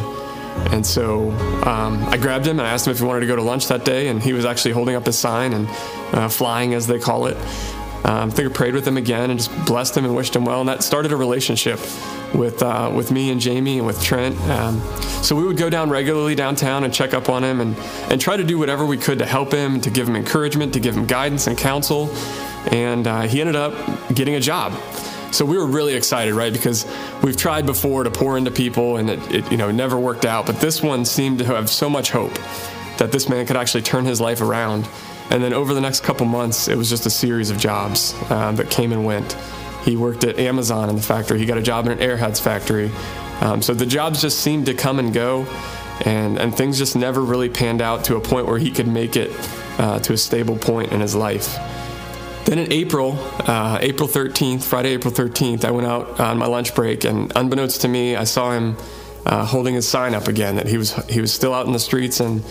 And 0.72 0.86
so 0.86 1.32
um, 1.66 2.04
I 2.10 2.18
grabbed 2.18 2.46
him 2.46 2.60
and 2.60 2.68
I 2.68 2.72
asked 2.72 2.86
him 2.86 2.92
if 2.92 3.00
he 3.00 3.06
wanted 3.06 3.22
to 3.22 3.28
go 3.28 3.36
to 3.36 3.42
lunch 3.42 3.68
that 3.68 3.86
day. 3.86 4.10
And 4.10 4.22
he 4.22 4.34
was 4.34 4.46
actually 4.46 4.72
holding 4.72 4.96
up 4.96 5.06
his 5.06 5.18
sign 5.18 5.54
and 5.54 5.68
uh, 6.14 6.28
flying, 6.30 6.74
as 6.74 6.88
they 6.88 7.00
call 7.00 7.28
it. 7.28 7.38
Um, 8.04 8.30
I 8.30 8.34
think 8.34 8.50
I 8.50 8.54
prayed 8.54 8.74
with 8.74 8.88
him 8.88 8.98
again 8.98 9.30
and 9.30 9.40
just 9.40 9.66
blessed 9.66 9.96
him 9.96 10.06
and 10.06 10.16
wished 10.16 10.36
him 10.36 10.46
well. 10.46 10.60
And 10.60 10.70
that 10.70 10.84
started 10.84 11.12
a 11.12 11.16
relationship 11.16 11.80
with 12.34 12.64
uh, 12.64 12.92
with 12.94 13.12
me 13.12 13.32
and 13.32 13.40
Jamie 13.40 13.78
and 13.78 13.88
with 13.88 14.02
Trent. 14.04 14.40
Um, 14.42 14.82
so 15.24 15.36
we 15.36 15.44
would 15.44 15.58
go 15.58 15.70
down 15.70 15.90
regularly 15.90 16.36
downtown 16.36 16.84
and 16.84 16.94
check 16.94 17.14
up 17.14 17.30
on 17.30 17.44
him 17.44 17.62
and, 17.62 17.76
and 18.10 18.20
try 18.20 18.38
to 18.38 18.44
do 18.44 18.58
whatever 18.58 18.86
we 18.86 18.98
could 18.98 19.20
to 19.20 19.26
help 19.26 19.52
him, 19.52 19.82
to 19.82 19.90
give 19.90 20.08
him 20.08 20.16
encouragement, 20.16 20.74
to 20.74 20.80
give 20.80 20.96
him 20.96 21.06
guidance 21.06 21.48
and 21.48 21.58
counsel. 21.58 22.10
And 22.72 23.08
uh, 23.08 23.22
he 23.22 23.40
ended 23.42 23.56
up 23.56 23.74
getting 24.14 24.36
a 24.36 24.40
job. 24.40 24.74
So 25.32 25.46
we 25.46 25.58
were 25.58 25.66
really 25.66 25.94
excited, 25.94 26.34
right? 26.34 26.52
Because 26.52 26.86
we've 27.24 27.38
tried 27.38 27.66
before 27.66 28.04
to 28.04 28.12
pour 28.12 28.38
into 28.38 28.52
people 28.52 28.98
and 28.98 29.10
it, 29.10 29.32
it 29.34 29.52
you 29.52 29.58
know 29.58 29.72
never 29.72 29.98
worked 29.98 30.26
out. 30.26 30.46
But 30.46 30.60
this 30.60 30.82
one 30.82 31.06
seemed 31.06 31.40
to 31.40 31.46
have 31.46 31.70
so 31.70 31.90
much 31.90 32.12
hope 32.12 32.34
that 32.98 33.12
this 33.12 33.30
man 33.30 33.46
could 33.46 33.56
actually 33.56 33.84
turn 33.84 34.06
his 34.06 34.20
life 34.20 34.42
around. 34.42 34.88
And 35.32 35.42
then 35.42 35.54
over 35.54 35.74
the 35.74 35.82
next 35.82 36.04
couple 36.04 36.26
months, 36.26 36.68
it 36.68 36.78
was 36.78 36.90
just 36.90 37.06
a 37.06 37.10
series 37.10 37.50
of 37.50 37.58
jobs 37.58 38.14
uh, 38.30 38.52
that 38.52 38.70
came 38.70 38.92
and 38.92 39.06
went. 39.06 39.34
He 39.84 39.96
worked 39.96 40.26
at 40.26 40.38
Amazon 40.38 40.90
in 40.90 40.96
the 40.98 41.02
factory. 41.02 41.40
He 41.40 41.46
got 41.46 41.58
a 41.58 41.62
job 41.62 41.88
in 41.88 41.94
an 41.94 42.00
Airheads 42.00 42.42
factory. 42.42 42.92
Um, 43.40 43.62
so 43.62 43.74
the 43.74 43.86
jobs 43.86 44.22
just 44.22 44.42
seemed 44.42 44.66
to 44.68 44.74
come 44.74 45.00
and 45.00 45.14
go, 45.14 45.48
and, 46.06 46.38
and 46.38 46.56
things 46.56 46.78
just 46.78 46.96
never 46.96 47.22
really 47.22 47.50
panned 47.50 47.82
out 47.82 48.04
to 48.06 48.18
a 48.18 48.22
point 48.22 48.46
where 48.46 48.60
he 48.60 48.70
could 48.70 48.88
make 48.88 49.16
it 49.16 49.32
uh, 49.80 50.00
to 50.00 50.14
a 50.14 50.18
stable 50.18 50.58
point 50.58 50.92
in 50.92 51.00
his 51.00 51.16
life. 51.16 51.58
Then 52.46 52.60
in 52.60 52.72
April, 52.74 53.16
uh, 53.48 53.78
April 53.82 54.10
13th, 54.10 54.64
Friday, 54.64 54.90
April 54.90 55.14
13th, 55.14 55.64
I 55.64 55.72
went 55.72 55.88
out 55.88 56.20
on 56.20 56.38
my 56.38 56.48
lunch 56.48 56.76
break, 56.76 57.06
and 57.06 57.32
unbeknownst 57.36 57.82
to 57.82 57.88
me, 57.88 58.18
I 58.18 58.26
saw 58.26 58.52
him 58.52 58.76
uh, 59.26 59.46
holding 59.46 59.76
his 59.76 59.88
sign 59.88 60.14
up 60.14 60.28
again 60.28 60.56
that 60.58 60.68
he 60.68 60.78
was 60.78 60.94
he 61.06 61.22
was 61.22 61.32
still 61.32 61.54
out 61.54 61.68
in 61.68 61.72
the 61.72 61.80
streets, 61.80 62.20
and 62.20 62.44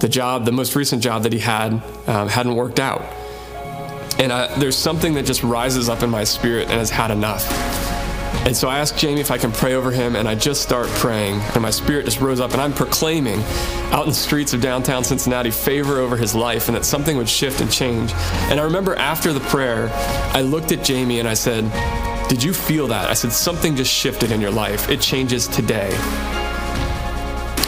the 0.00 0.08
job, 0.08 0.44
the 0.44 0.52
most 0.52 0.76
recent 0.76 1.02
job 1.02 1.22
that 1.22 1.32
he 1.32 1.38
had, 1.38 1.72
um, 2.06 2.28
hadn't 2.28 2.54
worked 2.54 2.80
out. 2.80 3.02
And 4.18 4.32
I, 4.32 4.54
there's 4.58 4.76
something 4.76 5.14
that 5.14 5.26
just 5.26 5.42
rises 5.42 5.88
up 5.88 6.02
in 6.02 6.10
my 6.10 6.24
spirit 6.24 6.68
and 6.68 6.78
has 6.78 6.90
had 6.90 7.10
enough. 7.10 7.46
And 8.46 8.56
so 8.56 8.68
I 8.68 8.78
asked 8.78 8.96
Jamie 8.96 9.20
if 9.20 9.32
I 9.32 9.38
can 9.38 9.50
pray 9.50 9.74
over 9.74 9.90
him, 9.90 10.14
and 10.14 10.28
I 10.28 10.36
just 10.36 10.62
start 10.62 10.86
praying. 10.90 11.40
And 11.54 11.62
my 11.62 11.70
spirit 11.70 12.04
just 12.04 12.20
rose 12.20 12.38
up, 12.38 12.52
and 12.52 12.60
I'm 12.60 12.72
proclaiming 12.72 13.42
out 13.90 14.04
in 14.04 14.10
the 14.10 14.14
streets 14.14 14.52
of 14.52 14.60
downtown 14.60 15.02
Cincinnati 15.02 15.50
favor 15.50 15.98
over 15.98 16.16
his 16.16 16.32
life 16.32 16.68
and 16.68 16.76
that 16.76 16.84
something 16.84 17.16
would 17.16 17.28
shift 17.28 17.60
and 17.60 17.70
change. 17.70 18.12
And 18.48 18.60
I 18.60 18.62
remember 18.62 18.94
after 18.94 19.32
the 19.32 19.40
prayer, 19.40 19.90
I 20.32 20.42
looked 20.42 20.70
at 20.70 20.84
Jamie 20.84 21.18
and 21.18 21.28
I 21.28 21.34
said, 21.34 21.64
Did 22.28 22.40
you 22.40 22.52
feel 22.52 22.86
that? 22.86 23.10
I 23.10 23.14
said, 23.14 23.32
Something 23.32 23.74
just 23.74 23.92
shifted 23.92 24.30
in 24.30 24.40
your 24.40 24.52
life. 24.52 24.88
It 24.90 25.00
changes 25.00 25.48
today. 25.48 25.90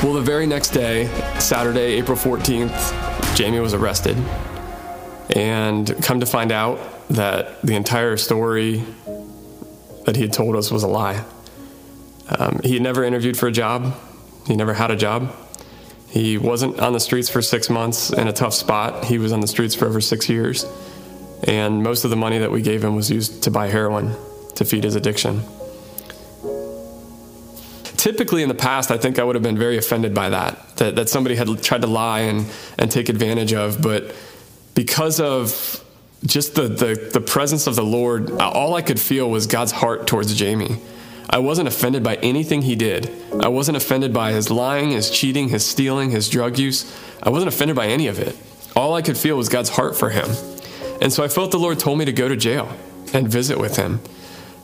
Well, 0.01 0.13
the 0.13 0.21
very 0.21 0.47
next 0.47 0.71
day, 0.71 1.07
Saturday, 1.41 1.95
April 1.99 2.17
14th, 2.17 3.35
Jamie 3.35 3.59
was 3.59 3.75
arrested. 3.75 4.17
And 5.35 5.93
come 6.05 6.21
to 6.21 6.27
find 6.27 6.53
out 6.53 6.79
that 7.09 7.61
the 7.63 7.75
entire 7.75 8.17
story 8.17 8.85
that 10.07 10.15
he 10.15 10.23
had 10.23 10.33
told 10.33 10.55
us 10.55 10.71
was 10.71 10.85
a 10.85 10.87
lie. 10.87 11.25
Um, 12.29 12.61
he 12.63 12.75
had 12.75 12.83
never 12.83 13.03
interviewed 13.03 13.37
for 13.37 13.49
a 13.49 13.53
job, 13.53 13.93
he 14.47 14.55
never 14.55 14.73
had 14.73 14.93
a 14.93 14.97
job. 14.97 15.35
He 16.09 16.39
wasn't 16.39 16.79
on 16.79 16.93
the 16.93 17.01
streets 17.01 17.29
for 17.29 17.43
six 17.43 17.69
months 17.69 18.11
in 18.11 18.29
a 18.29 18.33
tough 18.33 18.55
spot. 18.55 19.05
He 19.05 19.19
was 19.19 19.33
on 19.33 19.41
the 19.41 19.49
streets 19.49 19.75
for 19.75 19.87
over 19.87 20.01
six 20.01 20.29
years. 20.29 20.65
And 21.43 21.83
most 21.83 22.05
of 22.05 22.11
the 22.11 22.17
money 22.17 22.39
that 22.39 22.53
we 22.53 22.63
gave 22.63 22.85
him 22.85 22.95
was 22.95 23.11
used 23.11 23.43
to 23.43 23.51
buy 23.51 23.67
heroin 23.67 24.15
to 24.55 24.65
feed 24.65 24.85
his 24.85 24.95
addiction. 24.95 25.43
Typically, 27.99 28.45
in 28.45 28.49
the 28.49 28.55
past, 28.55 28.93
I 28.93 28.97
think 28.97 29.19
I 29.19 29.25
would 29.25 29.35
have 29.35 29.43
been 29.43 29.59
very 29.59 29.77
offended 29.77 30.15
by 30.15 30.29
that, 30.31 30.77
that, 30.77 30.95
that 30.95 31.09
somebody 31.09 31.35
had 31.35 31.49
tried 31.63 31.83
to 31.83 31.89
lie 31.89 32.21
and, 32.21 32.47
and 32.79 32.91
take 32.91 33.09
advantage 33.09 33.53
of. 33.53 33.83
But 33.83 34.15
because 34.75 35.19
of 35.19 35.85
just 36.25 36.55
the, 36.55 36.69
the, 36.69 37.11
the 37.13 37.21
presence 37.21 37.67
of 37.67 37.75
the 37.75 37.83
Lord, 37.83 38.31
all 38.41 38.75
I 38.75 38.83
could 38.83 39.01
feel 39.01 39.29
was 39.29 39.49
God's 39.49 39.73
heart 39.73 40.07
towards 40.07 40.33
Jamie. 40.35 40.79
I 41.29 41.39
wasn't 41.39 41.67
offended 41.67 42.05
by 42.05 42.15
anything 42.17 42.63
he 42.63 42.77
did. 42.77 43.11
I 43.41 43.49
wasn't 43.49 43.77
offended 43.77 44.15
by 44.15 44.31
his 44.31 44.49
lying, 44.49 44.91
his 44.91 45.11
cheating, 45.11 45.49
his 45.49 45.67
stealing, 45.67 46.11
his 46.11 46.29
drug 46.29 46.57
use. 46.57 46.97
I 47.21 47.31
wasn't 47.31 47.53
offended 47.53 47.77
by 47.77 47.89
any 47.89 48.07
of 48.07 48.21
it. 48.21 48.37
All 48.77 48.95
I 48.95 49.03
could 49.03 49.19
feel 49.19 49.37
was 49.37 49.49
God's 49.49 49.71
heart 49.71 49.97
for 49.97 50.11
him. 50.11 50.29
And 51.03 51.13
so 51.13 51.25
I 51.25 51.29
felt 51.29 51.51
the 51.51 51.59
Lord 51.59 51.81
told 51.81 51.99
me 51.99 52.05
to 52.05 52.13
go 52.13 52.29
to 52.29 52.37
jail 52.37 52.73
and 53.13 53.29
visit 53.29 53.59
with 53.59 53.77
him. 53.77 54.01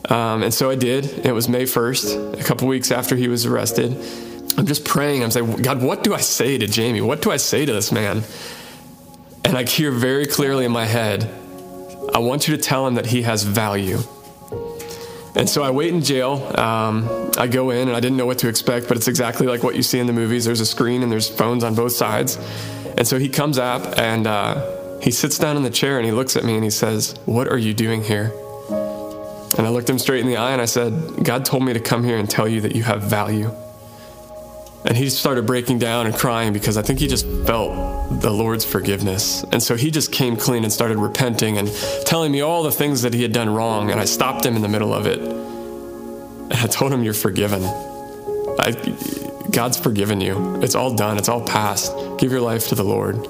Um, 0.09 0.43
and 0.43 0.53
so 0.53 0.69
I 0.69 0.75
did. 0.75 1.25
It 1.25 1.31
was 1.33 1.49
May 1.49 1.63
1st, 1.63 2.39
a 2.39 2.43
couple 2.43 2.67
weeks 2.67 2.91
after 2.91 3.15
he 3.15 3.27
was 3.27 3.45
arrested. 3.45 3.91
I'm 4.57 4.65
just 4.65 4.85
praying. 4.85 5.23
I'm 5.23 5.31
saying, 5.31 5.57
God, 5.57 5.81
what 5.81 6.03
do 6.03 6.13
I 6.13 6.19
say 6.21 6.57
to 6.57 6.67
Jamie? 6.67 7.01
What 7.01 7.21
do 7.21 7.31
I 7.31 7.37
say 7.37 7.65
to 7.65 7.73
this 7.73 7.91
man? 7.91 8.23
And 9.43 9.57
I 9.57 9.63
hear 9.63 9.91
very 9.91 10.25
clearly 10.25 10.65
in 10.65 10.71
my 10.71 10.85
head, 10.85 11.23
I 12.13 12.19
want 12.19 12.47
you 12.47 12.55
to 12.55 12.61
tell 12.61 12.87
him 12.87 12.95
that 12.95 13.07
he 13.07 13.23
has 13.23 13.43
value. 13.43 13.99
And 15.35 15.49
so 15.49 15.63
I 15.63 15.71
wait 15.71 15.93
in 15.93 16.01
jail. 16.01 16.41
Um, 16.57 17.31
I 17.37 17.47
go 17.47 17.71
in 17.71 17.89
and 17.89 17.97
I 17.97 17.99
didn't 17.99 18.17
know 18.17 18.25
what 18.25 18.39
to 18.39 18.47
expect, 18.47 18.87
but 18.87 18.95
it's 18.95 19.09
exactly 19.09 19.47
like 19.47 19.63
what 19.63 19.75
you 19.75 19.83
see 19.83 19.99
in 19.99 20.07
the 20.07 20.13
movies. 20.13 20.45
There's 20.45 20.61
a 20.61 20.65
screen 20.65 21.03
and 21.03 21.11
there's 21.11 21.27
phones 21.27 21.63
on 21.63 21.75
both 21.75 21.91
sides. 21.91 22.37
And 22.97 23.05
so 23.05 23.19
he 23.19 23.27
comes 23.27 23.57
up 23.57 23.99
and 23.99 24.27
uh, 24.27 24.99
he 25.01 25.11
sits 25.11 25.37
down 25.37 25.57
in 25.57 25.63
the 25.63 25.69
chair 25.69 25.97
and 25.97 26.05
he 26.05 26.13
looks 26.13 26.37
at 26.37 26.45
me 26.45 26.55
and 26.55 26.63
he 26.63 26.69
says, 26.69 27.15
What 27.25 27.49
are 27.49 27.57
you 27.57 27.73
doing 27.73 28.03
here? 28.03 28.31
And 29.57 29.65
I 29.65 29.69
looked 29.69 29.89
him 29.89 29.99
straight 29.99 30.19
in 30.19 30.27
the 30.27 30.37
eye 30.37 30.51
and 30.51 30.61
I 30.61 30.65
said, 30.65 31.23
God 31.23 31.45
told 31.45 31.63
me 31.63 31.73
to 31.73 31.79
come 31.79 32.03
here 32.03 32.17
and 32.17 32.29
tell 32.29 32.47
you 32.47 32.61
that 32.61 32.75
you 32.75 32.83
have 32.83 33.03
value. 33.03 33.51
And 34.85 34.95
he 34.95 35.09
started 35.09 35.47
breaking 35.47 35.79
down 35.79 36.05
and 36.05 36.15
crying 36.15 36.53
because 36.53 36.77
I 36.77 36.83
think 36.83 36.99
he 36.99 37.07
just 37.07 37.25
felt 37.47 38.21
the 38.21 38.29
Lord's 38.29 38.63
forgiveness. 38.63 39.43
And 39.51 39.63
so 39.63 39.75
he 39.75 39.89
just 39.89 40.11
came 40.11 40.37
clean 40.37 40.63
and 40.63 40.71
started 40.71 40.97
repenting 40.97 41.57
and 41.57 41.71
telling 42.05 42.31
me 42.31 42.41
all 42.41 42.61
the 42.61 42.71
things 42.71 43.01
that 43.01 43.13
he 43.13 43.23
had 43.23 43.33
done 43.33 43.49
wrong. 43.49 43.89
And 43.89 43.99
I 43.99 44.05
stopped 44.05 44.45
him 44.45 44.55
in 44.55 44.61
the 44.61 44.67
middle 44.67 44.93
of 44.93 45.07
it. 45.07 45.19
And 45.19 46.53
I 46.53 46.67
told 46.67 46.93
him, 46.93 47.03
You're 47.03 47.15
forgiven. 47.15 47.63
I, 47.63 48.75
God's 49.49 49.79
forgiven 49.79 50.21
you. 50.21 50.61
It's 50.61 50.75
all 50.75 50.95
done, 50.95 51.17
it's 51.17 51.29
all 51.29 51.41
past. 51.41 51.91
Give 52.19 52.31
your 52.31 52.41
life 52.41 52.67
to 52.67 52.75
the 52.75 52.83
Lord. 52.83 53.25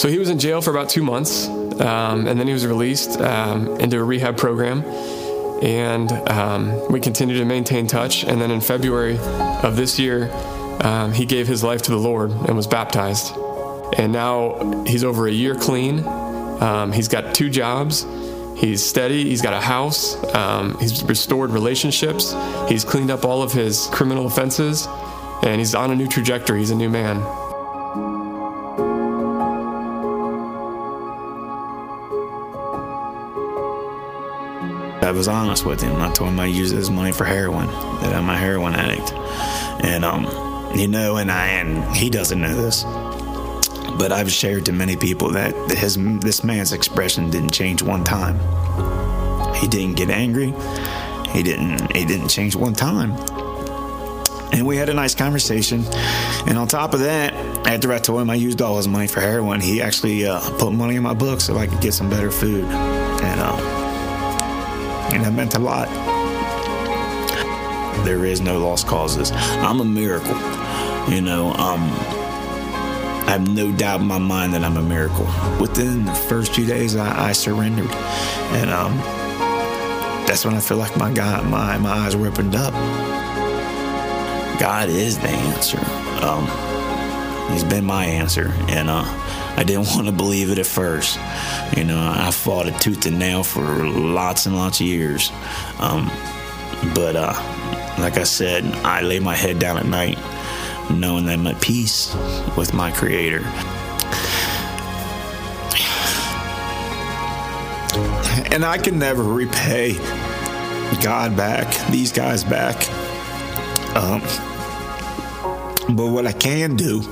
So 0.00 0.08
he 0.08 0.18
was 0.18 0.28
in 0.28 0.40
jail 0.40 0.60
for 0.60 0.70
about 0.70 0.88
two 0.88 1.02
months. 1.02 1.46
Um, 1.80 2.26
and 2.26 2.38
then 2.38 2.46
he 2.46 2.52
was 2.52 2.66
released 2.66 3.20
um, 3.20 3.80
into 3.80 3.98
a 3.98 4.04
rehab 4.04 4.36
program 4.36 4.84
and 5.62 6.12
um, 6.28 6.92
we 6.92 7.00
continued 7.00 7.38
to 7.38 7.44
maintain 7.44 7.86
touch. 7.86 8.24
And 8.24 8.40
then 8.40 8.50
in 8.50 8.60
February 8.60 9.18
of 9.62 9.76
this 9.76 9.98
year, 9.98 10.30
um, 10.82 11.12
he 11.12 11.24
gave 11.24 11.46
his 11.46 11.64
life 11.64 11.82
to 11.82 11.90
the 11.90 11.96
Lord 11.96 12.30
and 12.30 12.54
was 12.54 12.66
baptized. 12.66 13.34
And 13.96 14.12
now 14.12 14.84
he's 14.86 15.04
over 15.04 15.26
a 15.26 15.32
year 15.32 15.54
clean. 15.54 16.04
Um, 16.06 16.92
he's 16.92 17.08
got 17.08 17.34
two 17.34 17.48
jobs. 17.48 18.04
He's 18.56 18.84
steady. 18.84 19.24
He's 19.24 19.42
got 19.42 19.54
a 19.54 19.60
house. 19.60 20.22
Um, 20.34 20.78
he's 20.78 21.02
restored 21.04 21.50
relationships. 21.50 22.34
He's 22.68 22.84
cleaned 22.84 23.10
up 23.10 23.24
all 23.24 23.42
of 23.42 23.52
his 23.52 23.88
criminal 23.90 24.26
offenses. 24.26 24.86
And 25.42 25.60
he's 25.60 25.74
on 25.74 25.90
a 25.90 25.96
new 25.96 26.08
trajectory. 26.08 26.58
He's 26.58 26.70
a 26.70 26.76
new 26.76 26.90
man. 26.90 27.22
I 35.04 35.10
was 35.10 35.28
honest 35.28 35.66
with 35.66 35.82
him. 35.82 35.96
I 35.96 36.10
told 36.12 36.30
him 36.30 36.40
I 36.40 36.46
used 36.46 36.74
his 36.74 36.90
money 36.90 37.12
for 37.12 37.24
heroin, 37.24 37.66
that 38.00 38.14
I'm 38.14 38.28
a 38.30 38.36
heroin 38.36 38.74
addict. 38.74 39.12
And, 39.84 40.04
um, 40.04 40.24
you 40.74 40.88
know, 40.88 41.16
and 41.16 41.30
I, 41.30 41.46
and 41.48 41.94
he 41.94 42.08
doesn't 42.08 42.40
know 42.40 42.54
this, 42.54 42.84
but 43.98 44.12
I've 44.12 44.32
shared 44.32 44.64
to 44.66 44.72
many 44.72 44.96
people 44.96 45.30
that 45.32 45.54
his, 45.70 45.96
this 46.20 46.42
man's 46.42 46.72
expression 46.72 47.30
didn't 47.30 47.52
change 47.52 47.82
one 47.82 48.02
time. 48.02 48.36
He 49.56 49.68
didn't 49.68 49.96
get 49.96 50.08
angry. 50.08 50.54
He 51.30 51.42
didn't, 51.42 51.94
he 51.94 52.06
didn't 52.06 52.28
change 52.28 52.56
one 52.56 52.72
time. 52.72 53.12
And 54.52 54.66
we 54.66 54.76
had 54.78 54.88
a 54.88 54.94
nice 54.94 55.14
conversation. 55.14 55.84
And 56.46 56.56
on 56.56 56.66
top 56.66 56.94
of 56.94 57.00
that, 57.00 57.34
after 57.66 57.92
I 57.92 57.98
told 57.98 58.22
him 58.22 58.30
I 58.30 58.36
used 58.36 58.62
all 58.62 58.78
his 58.78 58.88
money 58.88 59.06
for 59.06 59.20
heroin, 59.20 59.60
he 59.60 59.82
actually 59.82 60.26
uh, 60.26 60.40
put 60.58 60.72
money 60.72 60.96
in 60.96 61.02
my 61.02 61.14
book 61.14 61.42
so 61.42 61.58
I 61.58 61.66
could 61.66 61.80
get 61.82 61.92
some 61.92 62.08
better 62.08 62.30
food. 62.30 62.64
And, 62.64 63.40
uh, 63.40 63.83
and 65.14 65.24
that 65.24 65.32
meant 65.32 65.54
a 65.54 65.58
lot. 65.58 65.88
There 68.04 68.24
is 68.24 68.40
no 68.40 68.58
lost 68.58 68.86
causes. 68.86 69.30
I'm 69.32 69.80
a 69.80 69.84
miracle. 69.84 70.36
You 71.12 71.20
know, 71.20 71.52
um, 71.52 71.80
I 73.26 73.30
have 73.30 73.48
no 73.48 73.72
doubt 73.72 74.00
in 74.00 74.06
my 74.06 74.18
mind 74.18 74.52
that 74.54 74.64
I'm 74.64 74.76
a 74.76 74.82
miracle. 74.82 75.26
Within 75.60 76.04
the 76.04 76.14
first 76.14 76.54
few 76.54 76.66
days, 76.66 76.96
I, 76.96 77.28
I 77.28 77.32
surrendered, 77.32 77.90
and 77.90 78.70
um, 78.70 78.96
that's 80.26 80.44
when 80.44 80.54
I 80.54 80.60
feel 80.60 80.76
like 80.78 80.96
my 80.96 81.12
God, 81.12 81.48
my 81.48 81.78
my 81.78 81.90
eyes 81.90 82.16
were 82.16 82.26
opened 82.26 82.54
up. 82.54 82.72
God 84.60 84.88
is 84.88 85.18
the 85.18 85.28
answer. 85.28 85.78
Um, 86.24 86.46
he's 87.52 87.64
been 87.64 87.84
my 87.84 88.04
answer, 88.04 88.52
and 88.68 88.88
uh, 88.90 89.04
I 89.56 89.64
didn't 89.64 89.86
want 89.94 90.06
to 90.06 90.12
believe 90.12 90.50
it 90.50 90.58
at 90.58 90.66
first. 90.66 91.18
You 91.76 91.84
know, 91.84 92.00
I 92.00 92.30
fought 92.30 92.66
it 92.66 92.80
tooth 92.80 93.06
and 93.06 93.18
nail 93.18 93.42
for 93.42 93.62
lots 93.86 94.46
and 94.46 94.56
lots 94.56 94.80
of 94.80 94.86
years. 94.86 95.30
Um, 95.78 96.10
but 96.94 97.16
uh, 97.16 97.34
like 97.98 98.18
I 98.18 98.24
said, 98.24 98.64
I 98.84 99.00
lay 99.00 99.20
my 99.20 99.34
head 99.34 99.58
down 99.58 99.78
at 99.78 99.86
night 99.86 100.18
knowing 100.90 101.26
that 101.26 101.38
I'm 101.38 101.46
at 101.46 101.60
peace 101.60 102.14
with 102.56 102.74
my 102.74 102.90
Creator. 102.90 103.42
And 108.52 108.64
I 108.64 108.78
can 108.78 108.98
never 108.98 109.22
repay 109.22 109.94
God 111.02 111.36
back, 111.36 111.90
these 111.90 112.12
guys 112.12 112.44
back. 112.44 112.88
Um, 113.96 114.20
but 115.96 116.08
what 116.08 116.26
I 116.26 116.32
can 116.32 116.76
do 116.76 117.02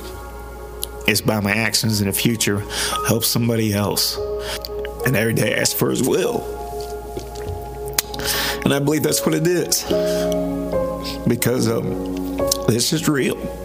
is 1.07 1.21
by 1.21 1.39
my 1.39 1.51
actions 1.51 2.01
in 2.01 2.07
the 2.07 2.13
future 2.13 2.59
help 3.07 3.23
somebody 3.23 3.73
else. 3.73 4.17
And 5.05 5.15
every 5.15 5.33
day 5.33 5.55
ask 5.55 5.75
for 5.75 5.89
his 5.89 6.01
will. 6.01 6.41
And 8.63 8.73
I 8.73 8.79
believe 8.79 9.03
that's 9.03 9.25
what 9.25 9.35
it 9.35 9.45
is. 9.45 9.83
Because 11.27 11.67
um, 11.67 12.37
this 12.67 12.93
is 12.93 13.07
real. 13.09 13.62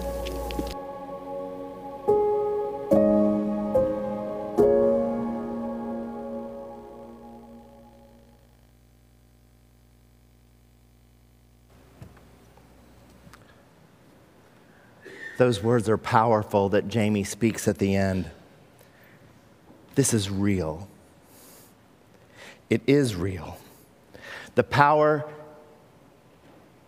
Those 15.39 15.63
words 15.63 15.89
are 15.89 15.97
powerful 15.97 16.69
that 16.71 16.89
Jamie 16.89 17.23
speaks 17.23 17.69
at 17.69 17.79
the 17.79 17.95
end. 17.95 18.29
This 19.95 20.13
is 20.13 20.29
real. 20.29 20.89
It 22.69 22.83
is 22.89 23.15
real. 23.15 23.57
The 24.57 24.65
power 24.65 25.25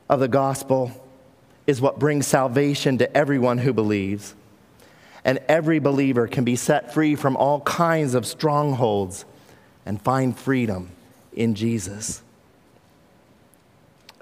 of 0.08 0.18
the 0.18 0.26
gospel 0.26 0.90
is 1.68 1.80
what 1.80 2.00
brings 2.00 2.26
salvation 2.26 2.98
to 2.98 3.16
everyone 3.16 3.58
who 3.58 3.72
believes. 3.72 4.34
And 5.24 5.38
every 5.48 5.78
believer 5.78 6.26
can 6.26 6.42
be 6.42 6.56
set 6.56 6.92
free 6.92 7.14
from 7.14 7.36
all 7.36 7.60
kinds 7.60 8.14
of 8.14 8.26
strongholds 8.26 9.24
and 9.86 10.02
find 10.02 10.36
freedom 10.36 10.90
in 11.32 11.54
Jesus. 11.54 12.20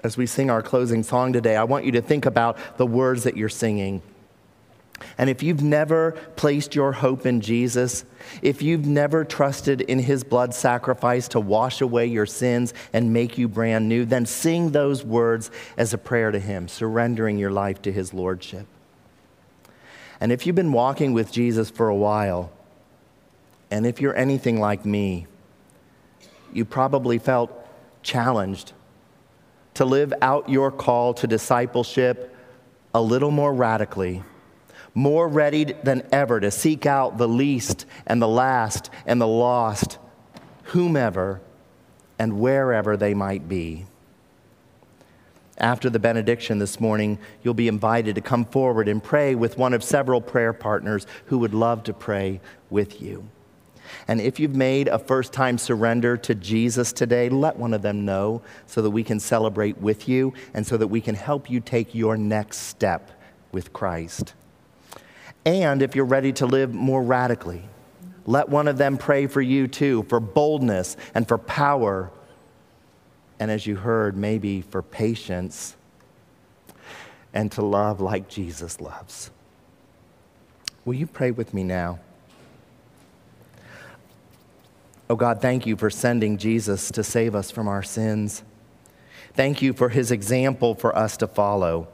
As 0.03 0.17
we 0.17 0.27
sing 0.27 0.51
our 0.51 0.61
closing 0.61 1.01
song 1.01 1.33
today, 1.33 1.55
I 1.55 1.63
want 1.63 1.85
you 1.85 1.93
to 1.93 2.01
think 2.01 2.27
about 2.27 2.77
the 2.77 2.85
words 2.85 3.23
that 3.23 3.35
you're 3.35 3.49
singing. 3.49 4.03
And 5.17 5.29
if 5.29 5.43
you've 5.43 5.61
never 5.61 6.11
placed 6.35 6.75
your 6.75 6.91
hope 6.91 7.25
in 7.25 7.41
Jesus, 7.41 8.05
if 8.41 8.61
you've 8.61 8.85
never 8.85 9.23
trusted 9.23 9.81
in 9.81 9.99
his 9.99 10.23
blood 10.23 10.53
sacrifice 10.53 11.27
to 11.29 11.39
wash 11.39 11.81
away 11.81 12.05
your 12.05 12.25
sins 12.25 12.73
and 12.93 13.13
make 13.13 13.37
you 13.37 13.47
brand 13.47 13.89
new, 13.89 14.05
then 14.05 14.25
sing 14.25 14.71
those 14.71 15.03
words 15.03 15.51
as 15.77 15.93
a 15.93 15.97
prayer 15.97 16.31
to 16.31 16.39
him, 16.39 16.67
surrendering 16.67 17.37
your 17.37 17.51
life 17.51 17.81
to 17.83 17.91
his 17.91 18.13
lordship. 18.13 18.65
And 20.21 20.31
if 20.31 20.45
you've 20.45 20.55
been 20.55 20.73
walking 20.73 21.13
with 21.13 21.31
Jesus 21.31 21.69
for 21.69 21.87
a 21.87 21.95
while, 21.95 22.51
and 23.71 23.85
if 23.85 24.01
you're 24.01 24.15
anything 24.15 24.59
like 24.59 24.85
me, 24.85 25.27
you 26.51 26.65
probably 26.65 27.19
felt 27.19 27.51
challenged 28.03 28.73
to 29.75 29.85
live 29.85 30.13
out 30.21 30.49
your 30.49 30.71
call 30.71 31.13
to 31.13 31.27
discipleship 31.27 32.35
a 32.93 33.01
little 33.01 33.31
more 33.31 33.53
radically 33.53 34.23
more 34.99 35.29
ready 35.29 35.63
than 35.63 36.05
ever 36.11 36.39
to 36.41 36.51
seek 36.51 36.85
out 36.85 37.17
the 37.17 37.27
least 37.27 37.85
and 38.05 38.21
the 38.21 38.27
last 38.27 38.89
and 39.05 39.19
the 39.19 39.27
lost, 39.27 39.97
whomever 40.63 41.39
and 42.19 42.39
wherever 42.39 42.97
they 42.97 43.13
might 43.13 43.47
be. 43.47 43.85
After 45.57 45.89
the 45.89 45.99
benediction 45.99 46.59
this 46.59 46.79
morning, 46.79 47.17
you'll 47.41 47.53
be 47.53 47.67
invited 47.67 48.15
to 48.15 48.21
come 48.21 48.45
forward 48.45 48.87
and 48.87 49.01
pray 49.03 49.35
with 49.35 49.57
one 49.57 49.73
of 49.73 49.83
several 49.83 50.21
prayer 50.21 50.53
partners 50.53 51.07
who 51.25 51.37
would 51.39 51.53
love 51.53 51.83
to 51.83 51.93
pray 51.93 52.41
with 52.69 53.01
you. 53.01 53.27
And 54.07 54.21
if 54.21 54.39
you've 54.39 54.55
made 54.55 54.87
a 54.87 54.99
first 54.99 55.33
time 55.33 55.57
surrender 55.57 56.17
to 56.17 56.35
Jesus 56.35 56.93
today, 56.93 57.29
let 57.29 57.57
one 57.57 57.73
of 57.73 57.81
them 57.81 58.05
know 58.05 58.41
so 58.67 58.81
that 58.81 58.91
we 58.91 59.03
can 59.03 59.19
celebrate 59.19 59.77
with 59.79 60.07
you 60.07 60.33
and 60.53 60.67
so 60.67 60.77
that 60.77 60.87
we 60.87 61.01
can 61.01 61.15
help 61.15 61.49
you 61.49 61.59
take 61.59 61.95
your 61.95 62.17
next 62.17 62.57
step 62.57 63.11
with 63.51 63.73
Christ. 63.73 64.33
And 65.49 65.81
if 65.81 65.95
you're 65.95 66.05
ready 66.05 66.31
to 66.33 66.45
live 66.45 66.75
more 66.75 67.01
radically, 67.01 67.63
let 68.27 68.49
one 68.49 68.67
of 68.67 68.77
them 68.77 68.99
pray 68.99 69.25
for 69.25 69.41
you 69.41 69.67
too, 69.67 70.03
for 70.03 70.19
boldness 70.19 70.95
and 71.15 71.27
for 71.27 71.39
power. 71.39 72.11
And 73.39 73.49
as 73.49 73.65
you 73.65 73.75
heard, 73.75 74.15
maybe 74.15 74.61
for 74.61 74.83
patience 74.83 75.75
and 77.33 77.51
to 77.53 77.65
love 77.65 77.99
like 77.99 78.29
Jesus 78.29 78.79
loves. 78.79 79.31
Will 80.85 80.93
you 80.93 81.07
pray 81.07 81.31
with 81.31 81.51
me 81.51 81.63
now? 81.63 81.99
Oh 85.09 85.15
God, 85.15 85.41
thank 85.41 85.65
you 85.65 85.75
for 85.75 85.89
sending 85.89 86.37
Jesus 86.37 86.91
to 86.91 87.03
save 87.03 87.33
us 87.33 87.49
from 87.49 87.67
our 87.67 87.81
sins. 87.81 88.43
Thank 89.33 89.63
you 89.63 89.73
for 89.73 89.89
his 89.89 90.11
example 90.11 90.75
for 90.75 90.95
us 90.95 91.17
to 91.17 91.27
follow 91.27 91.87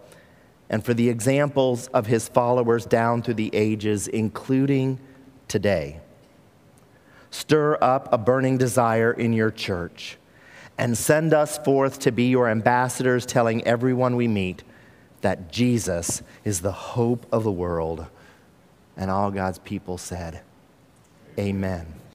and 0.70 0.84
for 0.84 0.94
the 0.94 1.10
examples 1.10 1.88
of 1.88 2.08
his 2.08 2.28
followers 2.28 2.86
down 2.86 3.22
through 3.22 3.36
the 3.36 3.54
ages, 3.54 4.08
including 4.08 5.00
today. 5.48 6.00
Stir 7.30 7.78
up 7.82 8.12
a 8.12 8.18
burning 8.18 8.58
desire 8.58 9.12
in 9.12 9.34
your 9.34 9.52
church 9.52 10.18
and 10.78 10.98
send 10.98 11.34
us 11.34 11.58
forth 11.60 12.00
to 12.00 12.12
be 12.12 12.30
your 12.30 12.50
ambassadors, 12.50 13.26
telling 13.26 13.66
everyone 13.66 14.16
we 14.16 14.28
meet 14.28 14.64
that 15.22 15.52
Jesus 15.52 16.22
is 16.44 16.62
the 16.62 16.72
hope 16.72 17.26
of 17.32 17.44
the 17.44 17.52
world. 17.52 18.06
And 18.98 19.10
all 19.10 19.32
God's 19.32 19.60
people 19.60 19.98
said, 19.98 20.42
Amen. 21.38 21.96